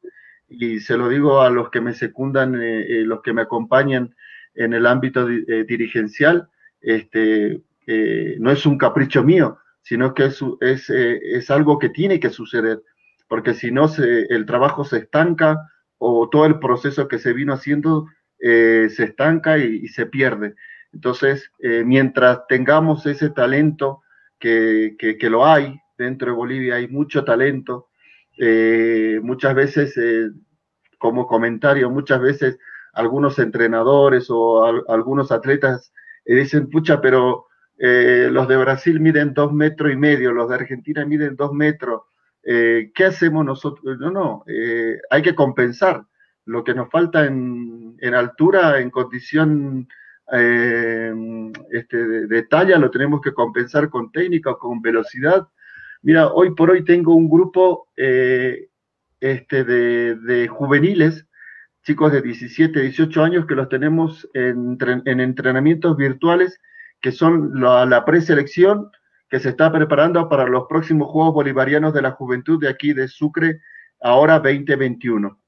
[0.49, 4.15] Y se lo digo a los que me secundan, eh, eh, los que me acompañan
[4.55, 6.49] en el ámbito eh, dirigencial,
[6.81, 7.63] este,
[8.39, 12.81] no es un capricho mío, sino que es, es, es algo que tiene que suceder,
[13.27, 18.07] porque si no, el trabajo se estanca o todo el proceso que se vino haciendo
[18.39, 20.55] se estanca y se pierde.
[20.93, 24.03] Entonces, eh, mientras tengamos ese talento,
[24.39, 27.89] que, lo hay, dentro de Bolivia hay mucho talento,
[28.39, 30.31] eh, muchas veces, eh,
[30.99, 32.59] como comentario, muchas veces
[32.93, 35.93] algunos entrenadores o algunos atletas
[36.25, 37.47] dicen, pucha, pero
[37.79, 42.05] los de Brasil miden dos metros y medio, los de Argentina miden dos metros,
[42.43, 43.99] ¿qué hacemos nosotros?
[43.99, 44.45] No, no,
[45.11, 46.05] hay que compensar.
[46.47, 49.89] Lo que nos falta en altura, en condición
[50.33, 51.13] eh,
[51.71, 55.47] este, de, talla, lo tenemos que compensar con técnica, con velocidad.
[56.03, 58.69] Mira, hoy por hoy tengo un grupo eh,
[59.21, 61.27] este, de, juveniles,
[61.85, 66.61] chicos de 17, 18 años, que los tenemos en, entrenamientos virtuales,
[67.01, 68.91] que son la, preselección
[69.29, 73.09] que se está preparando para los próximos Juegos Bolivarianos de la Juventud de aquí de
[73.09, 73.61] Sucre,
[74.01, 75.39] ahora 2021.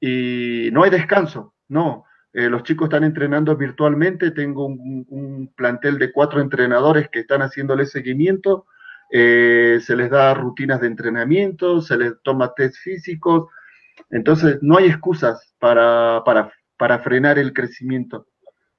[0.00, 2.05] Y no hay descanso, no.
[2.36, 4.30] Eh, los chicos están entrenando virtualmente.
[4.30, 8.66] Tengo un, plantel de cuatro entrenadores que están haciéndole seguimiento.
[9.10, 13.48] Eh, se les da rutinas de entrenamiento, se les toma test físicos.
[14.10, 16.22] Entonces, no hay excusas para,
[16.76, 18.26] para, frenar el crecimiento.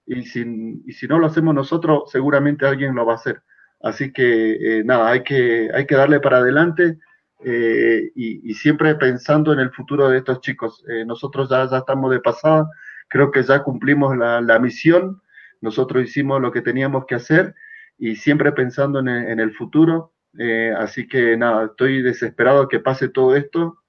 [0.06, 3.42] Y si, si, no lo hacemos nosotros, seguramente alguien lo va a hacer.
[3.82, 7.00] Así que, eh, nada, hay que, hay que darle para adelante.
[7.44, 10.84] y, siempre pensando en el futuro de estos chicos.
[11.08, 12.68] nosotros ya, ya estamos de pasada,
[13.08, 15.22] creo que ya cumplimos la, misión,
[15.62, 17.56] nosotros hicimos lo que teníamos que hacer
[17.98, 20.14] y siempre pensando en el, futuro.
[20.38, 23.80] Eh, así que nada, estoy desesperado que pase todo esto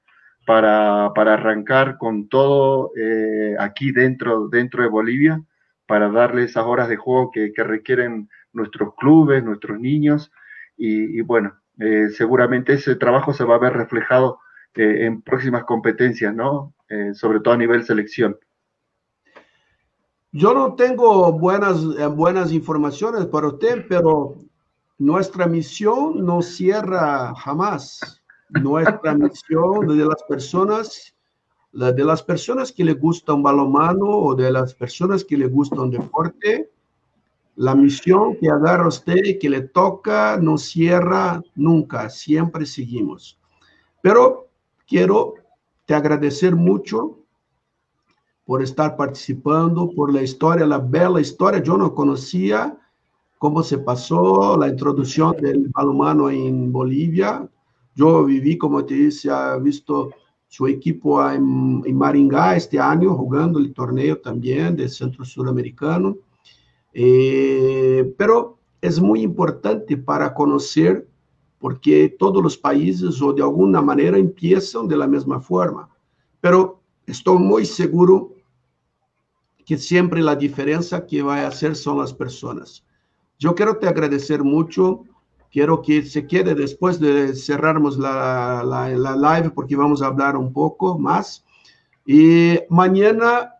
[0.46, 5.42] para, arrancar con todo eh, aquí dentro, dentro de Bolivia,
[5.86, 10.32] para darle esas horas de juego que, requieren nuestros clubes, nuestros niños.
[10.76, 14.38] Y, bueno, eh, seguramente ese trabajo se va a ver reflejado
[14.74, 16.72] en próximas competencias, ¿no?
[17.14, 18.38] sobre todo a nivel selección.
[20.32, 24.34] Yo no tengo buenas, eh, buenas informaciones para usted, pero
[24.98, 28.20] nuestra misión no cierra jamás.
[28.50, 31.14] Nuestra misión de las personas,
[31.72, 35.80] de las personas que le gusta un balonmano o de las personas que le gusta
[35.80, 36.70] un deporte,
[37.56, 43.38] la misión que agarra usted y que le toca no cierra nunca, siempre seguimos.
[44.02, 44.48] Pero
[44.86, 45.34] quiero
[45.86, 47.18] te agradecer mucho
[48.48, 51.62] por estar participando, por la historia, la bella historia.
[51.62, 52.78] Yo no conocía
[53.36, 57.46] cómo se pasó la introducción del balonmano en Bolivia.
[57.94, 60.12] Yo viví, como te dije, he visto
[60.46, 66.16] su equipo en, Maringá este año jugando el torneo también del Centro Suramericano.
[66.94, 68.14] Eh,
[68.80, 71.06] es muy importante para conocer
[71.58, 75.90] porque todos los países o de alguna manera empiezan de la forma.
[76.40, 78.37] Pero estoy muy seguro
[79.68, 82.86] que siempre la diferencia que va a hacer son las personas.
[83.38, 85.02] Yo quiero te agradecer mucho.
[85.52, 90.54] Quiero que se quede después de cerrarmos la, la, live porque vamos a hablar un
[90.54, 91.44] poco más.
[92.06, 93.56] Y mañana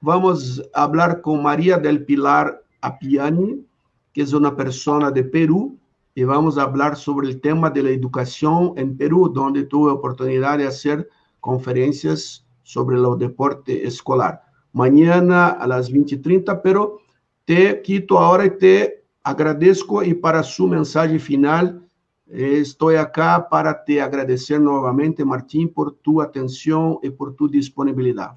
[0.00, 3.64] vamos a hablar con María del Pilar Apiani,
[4.12, 5.78] que es una persona de Perú,
[6.16, 10.58] y vamos a hablar sobre el tema de la educación en Perú, donde tuve oportunidad
[10.58, 14.44] de hacer conferencias sobre el deporte escolar
[14.74, 17.00] mañana a las 20:30, pero
[17.46, 21.80] te quito ahora y te agradezco y para su mensaje final
[22.28, 28.32] estoy acá para te agradecer nuevamente, Martín, por tu atención y por tu disponibilidad.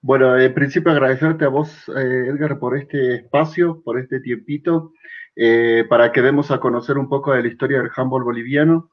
[0.00, 4.92] Bueno, en principio agradecerte a vos, eh, Edgar, por este espacio, por este tiempito,
[5.34, 8.90] eh, para que demos a conocer un poco de la historia del handball boliviano.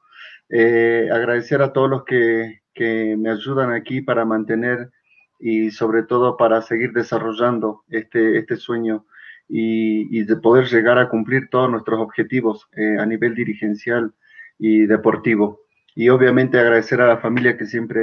[0.48, 4.90] Eh, agradecer a todos los que, que me ayudan aquí para mantener
[5.38, 9.04] y sobre todo para seguir desarrollando este, este sueño
[9.48, 14.12] y, de poder llegar a cumplir todos nuestros objetivos eh, a nivel dirigencial
[14.58, 15.60] y deportivo.
[15.94, 18.02] Y obviamente agradecer a la familia que siempre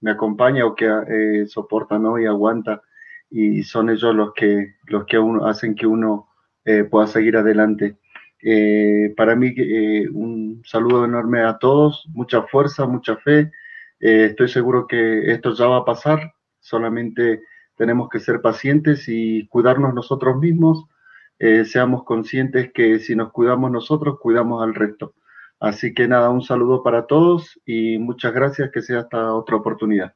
[0.00, 2.18] me acompaña o que eh, soporta ¿no?
[2.18, 2.82] y aguanta
[3.30, 6.28] y son ellos los que, los que uno, hacen que uno
[6.64, 7.96] eh, pueda seguir adelante.
[9.16, 9.54] para mí
[10.12, 13.50] un saludo enorme a todos, mucha fuerza, mucha fe.
[14.00, 17.42] estoy seguro que esto ya va a pasar, solamente
[17.76, 20.84] tenemos que ser pacientes y cuidarnos nosotros mismos.
[21.38, 25.14] Eh, seamos conscientes que si nos cuidamos nosotros, cuidamos al resto.
[25.58, 30.14] Así que nada, un saludo para todos y muchas gracias, que sea hasta otra oportunidad.